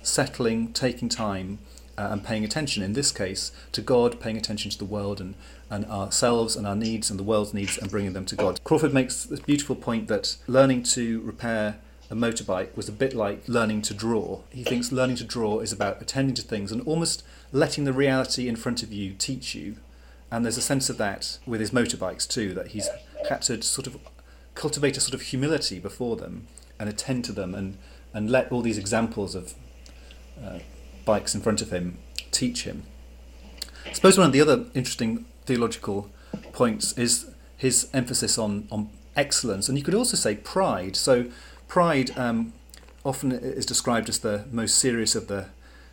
settling, 0.02 0.72
taking 0.72 1.08
time, 1.08 1.58
uh, 1.98 2.08
and 2.12 2.24
paying 2.24 2.44
attention, 2.44 2.82
in 2.82 2.92
this 2.92 3.10
case, 3.10 3.50
to 3.72 3.82
God, 3.82 4.20
paying 4.20 4.36
attention 4.36 4.70
to 4.70 4.78
the 4.78 4.84
world 4.84 5.20
and, 5.20 5.34
and 5.68 5.84
ourselves 5.86 6.54
and 6.54 6.66
our 6.66 6.76
needs 6.76 7.10
and 7.10 7.18
the 7.18 7.24
world's 7.24 7.52
needs 7.52 7.76
and 7.76 7.90
bringing 7.90 8.12
them 8.12 8.24
to 8.26 8.36
God. 8.36 8.62
Crawford 8.62 8.94
makes 8.94 9.24
this 9.24 9.40
beautiful 9.40 9.74
point 9.74 10.06
that 10.06 10.36
learning 10.46 10.84
to 10.84 11.20
repair 11.22 11.78
a 12.10 12.14
motorbike 12.14 12.74
was 12.76 12.88
a 12.88 12.92
bit 12.92 13.14
like 13.14 13.42
learning 13.48 13.82
to 13.82 13.94
draw. 13.94 14.40
He 14.50 14.62
thinks 14.62 14.92
learning 14.92 15.16
to 15.16 15.24
draw 15.24 15.58
is 15.58 15.72
about 15.72 16.00
attending 16.00 16.34
to 16.36 16.42
things 16.42 16.72
and 16.72 16.80
almost 16.82 17.24
letting 17.52 17.84
the 17.84 17.92
reality 17.92 18.48
in 18.48 18.56
front 18.56 18.82
of 18.82 18.92
you 18.92 19.12
teach 19.12 19.54
you. 19.54 19.76
And 20.30 20.44
there's 20.44 20.58
a 20.58 20.62
sense 20.62 20.90
of 20.90 20.98
that 20.98 21.38
with 21.46 21.60
his 21.60 21.70
motorbikes 21.70 22.28
too, 22.28 22.52
that 22.54 22.68
he's 22.68 22.88
had 23.28 23.42
to 23.42 23.62
sort 23.62 23.86
of 23.86 23.98
cultivate 24.54 24.96
a 24.96 25.00
sort 25.00 25.14
of 25.14 25.22
humility 25.22 25.78
before 25.78 26.16
them 26.16 26.46
and 26.78 26.88
attend 26.88 27.24
to 27.26 27.32
them 27.32 27.54
and, 27.54 27.78
and 28.12 28.30
let 28.30 28.52
all 28.52 28.60
these 28.60 28.78
examples 28.78 29.34
of 29.34 29.54
uh, 30.42 30.58
bikes 31.04 31.34
in 31.34 31.40
front 31.40 31.62
of 31.62 31.70
him 31.70 31.98
teach 32.30 32.64
him. 32.64 32.82
I 33.86 33.92
suppose 33.92 34.18
one 34.18 34.26
of 34.26 34.32
the 34.32 34.40
other 34.40 34.66
interesting 34.74 35.24
theological 35.46 36.10
points 36.52 36.92
is 36.98 37.30
his 37.56 37.88
emphasis 37.94 38.36
on, 38.36 38.68
on 38.70 38.90
excellence, 39.16 39.68
and 39.68 39.78
you 39.78 39.84
could 39.84 39.94
also 39.94 40.16
say 40.16 40.36
pride. 40.36 40.94
So 40.94 41.26
Pride 41.68 42.16
um, 42.18 42.54
often 43.04 43.30
is 43.30 43.66
described 43.66 44.08
as 44.08 44.20
the 44.20 44.46
most 44.50 44.78
serious 44.78 45.14
of 45.14 45.28
the 45.28 45.46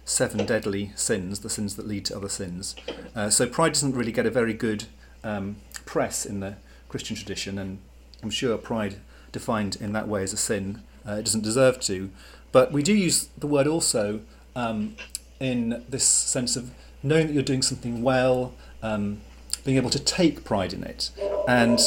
seven 0.05 0.45
deadly 0.45 0.91
sins, 0.95 1.39
the 1.39 1.49
sins 1.49 1.75
that 1.75 1.87
lead 1.87 2.05
to 2.05 2.15
other 2.15 2.29
sins. 2.29 2.75
Uh, 3.15 3.29
so 3.29 3.47
pride 3.47 3.73
doesn't 3.73 3.95
really 3.95 4.11
get 4.11 4.25
a 4.25 4.31
very 4.31 4.53
good 4.53 4.85
um, 5.23 5.57
press 5.85 6.25
in 6.25 6.39
the 6.39 6.55
Christian 6.87 7.15
tradition, 7.15 7.57
and 7.57 7.79
I'm 8.23 8.29
sure 8.29 8.57
pride 8.57 8.97
defined 9.31 9.75
in 9.75 9.91
that 9.93 10.07
way 10.07 10.23
as 10.23 10.31
a 10.31 10.37
sin, 10.37 10.81
uh, 11.07 11.13
it 11.13 11.25
doesn't 11.25 11.43
deserve 11.43 11.79
to. 11.81 12.09
But 12.51 12.71
we 12.71 12.81
do 12.81 12.93
use 12.93 13.27
the 13.37 13.47
word 13.47 13.67
also 13.67 14.21
um, 14.55 14.95
in 15.39 15.83
this 15.89 16.07
sense 16.07 16.55
of 16.55 16.71
knowing 17.03 17.27
that 17.27 17.33
you're 17.33 17.43
doing 17.43 17.61
something 17.61 18.01
well, 18.01 18.53
um, 18.81 19.21
being 19.65 19.77
able 19.77 19.89
to 19.89 19.99
take 19.99 20.43
pride 20.43 20.71
in 20.71 20.83
it. 20.83 21.11
And 21.47 21.79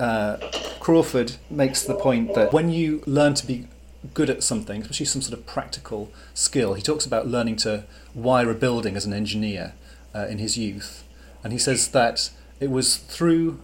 uh, 0.00 0.38
Crawford 0.80 1.32
makes 1.50 1.82
the 1.82 1.94
point 1.94 2.34
that 2.34 2.52
when 2.52 2.70
you 2.70 3.02
learn 3.06 3.34
to 3.34 3.46
be 3.46 3.68
good 4.12 4.28
at 4.28 4.42
something, 4.42 4.82
especially 4.82 5.06
some 5.06 5.22
sort 5.22 5.38
of 5.38 5.46
practical 5.46 6.12
skill, 6.34 6.74
he 6.74 6.82
talks 6.82 7.06
about 7.06 7.26
learning 7.26 7.56
to 7.56 7.84
wire 8.14 8.50
a 8.50 8.54
building 8.54 8.96
as 8.96 9.06
an 9.06 9.12
engineer 9.12 9.74
uh, 10.14 10.26
in 10.26 10.38
his 10.38 10.58
youth. 10.58 11.04
And 11.42 11.52
he 11.52 11.58
says 11.58 11.88
that 11.88 12.30
it 12.60 12.70
was 12.70 12.96
through 12.96 13.60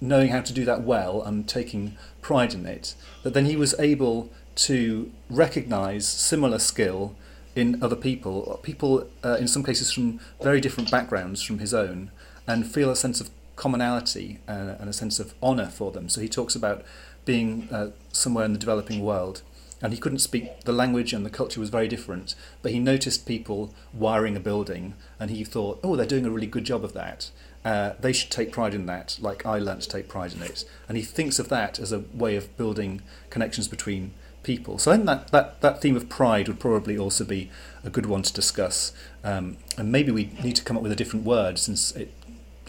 knowing 0.00 0.28
how 0.28 0.40
to 0.42 0.52
do 0.52 0.64
that 0.64 0.82
well 0.82 1.22
and 1.22 1.48
taking 1.48 1.96
pride 2.20 2.52
in 2.54 2.66
it 2.66 2.94
that 3.22 3.34
then 3.34 3.46
he 3.46 3.56
was 3.56 3.74
able 3.78 4.30
to 4.54 5.10
recognize 5.30 6.06
similar 6.06 6.58
skill 6.58 7.14
in 7.54 7.82
other 7.82 7.96
people, 7.96 8.60
people 8.62 9.08
uh, 9.24 9.36
in 9.40 9.48
some 9.48 9.64
cases 9.64 9.90
from 9.90 10.20
very 10.42 10.60
different 10.60 10.90
backgrounds 10.90 11.42
from 11.42 11.58
his 11.58 11.72
own, 11.72 12.10
and 12.46 12.66
feel 12.70 12.90
a 12.90 12.96
sense 12.96 13.20
of 13.20 13.30
commonality 13.56 14.38
and, 14.46 14.70
and 14.70 14.88
a 14.88 14.92
sense 14.92 15.18
of 15.18 15.34
honour 15.42 15.66
for 15.66 15.90
them. 15.90 16.08
So 16.08 16.20
he 16.20 16.28
talks 16.28 16.54
about 16.54 16.84
being 17.24 17.68
uh, 17.72 17.90
somewhere 18.12 18.44
in 18.44 18.52
the 18.52 18.58
developing 18.58 19.02
world 19.02 19.42
and 19.82 19.92
he 19.92 19.98
couldn't 19.98 20.18
speak 20.18 20.62
the 20.62 20.72
language 20.72 21.12
and 21.12 21.24
the 21.24 21.30
culture 21.30 21.60
was 21.60 21.68
very 21.68 21.88
different 21.88 22.34
but 22.62 22.72
he 22.72 22.78
noticed 22.78 23.26
people 23.26 23.74
wiring 23.92 24.36
a 24.36 24.40
building 24.40 24.94
and 25.20 25.30
he 25.30 25.44
thought 25.44 25.78
oh 25.82 25.96
they're 25.96 26.06
doing 26.06 26.26
a 26.26 26.30
really 26.30 26.46
good 26.46 26.64
job 26.64 26.84
of 26.84 26.92
that. 26.92 27.30
Uh, 27.64 27.94
they 27.98 28.12
should 28.12 28.30
take 28.30 28.52
pride 28.52 28.74
in 28.74 28.86
that 28.86 29.18
like 29.20 29.44
i 29.44 29.58
learned 29.58 29.82
to 29.82 29.88
take 29.88 30.08
pride 30.08 30.32
in 30.32 30.42
it. 30.42 30.64
And 30.88 30.96
he 30.96 31.02
thinks 31.02 31.38
of 31.38 31.48
that 31.48 31.78
as 31.78 31.92
a 31.92 32.04
way 32.14 32.36
of 32.36 32.56
building 32.56 33.02
connections 33.30 33.68
between 33.68 34.12
people. 34.42 34.78
So 34.78 34.92
i 34.92 34.94
think 34.94 35.06
that, 35.06 35.32
that, 35.32 35.60
that 35.60 35.80
theme 35.80 35.96
of 35.96 36.08
pride 36.08 36.46
would 36.48 36.60
probably 36.60 36.96
also 36.96 37.24
be 37.24 37.50
a 37.82 37.90
good 37.90 38.06
one 38.06 38.22
to 38.22 38.32
discuss. 38.32 38.92
Um, 39.24 39.56
and 39.76 39.90
maybe 39.90 40.12
we 40.12 40.30
need 40.44 40.54
to 40.56 40.62
come 40.62 40.76
up 40.76 40.82
with 40.82 40.92
a 40.92 40.96
different 40.96 41.24
word 41.24 41.58
since 41.58 41.90
it 41.96 42.12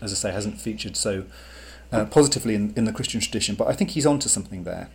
as 0.02 0.12
I 0.12 0.16
say, 0.16 0.32
hasn't 0.32 0.60
featured 0.60 0.96
so 0.96 1.26
uh, 1.92 2.06
positively 2.06 2.56
in, 2.56 2.74
in 2.76 2.86
the 2.86 2.94
Christian 2.94 3.22
tradition, 3.22 3.56
but 3.56 3.68
I 3.68 3.74
think 3.74 3.92
he's 3.92 4.06
onto 4.06 4.30
something 4.30 4.64
there. 4.64 4.90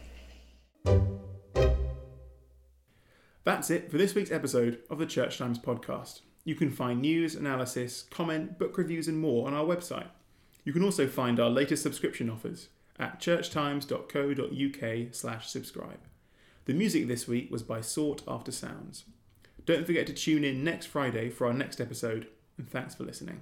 That's 3.44 3.70
it 3.70 3.90
for 3.90 3.98
this 3.98 4.14
week's 4.14 4.30
episode 4.30 4.78
of 4.88 4.98
the 4.98 5.06
Church 5.06 5.36
Times 5.36 5.58
podcast. 5.58 6.20
You 6.44 6.54
can 6.54 6.70
find 6.70 7.00
news, 7.00 7.34
analysis, 7.34 8.04
comment, 8.10 8.56
book 8.56 8.78
reviews, 8.78 9.08
and 9.08 9.18
more 9.18 9.48
on 9.48 9.54
our 9.54 9.64
website. 9.64 10.06
You 10.64 10.72
can 10.72 10.84
also 10.84 11.08
find 11.08 11.40
our 11.40 11.50
latest 11.50 11.82
subscription 11.82 12.30
offers 12.30 12.68
at 13.00 13.18
churchtimes.co.uk/slash 13.20 15.48
subscribe. 15.48 15.98
The 16.66 16.74
music 16.74 17.08
this 17.08 17.26
week 17.26 17.50
was 17.50 17.64
by 17.64 17.80
Sought 17.80 18.22
After 18.28 18.52
Sounds. 18.52 19.02
Don't 19.66 19.86
forget 19.86 20.06
to 20.06 20.12
tune 20.12 20.44
in 20.44 20.62
next 20.62 20.86
Friday 20.86 21.28
for 21.28 21.48
our 21.48 21.52
next 21.52 21.80
episode, 21.80 22.28
and 22.56 22.70
thanks 22.70 22.94
for 22.94 23.02
listening. 23.02 23.40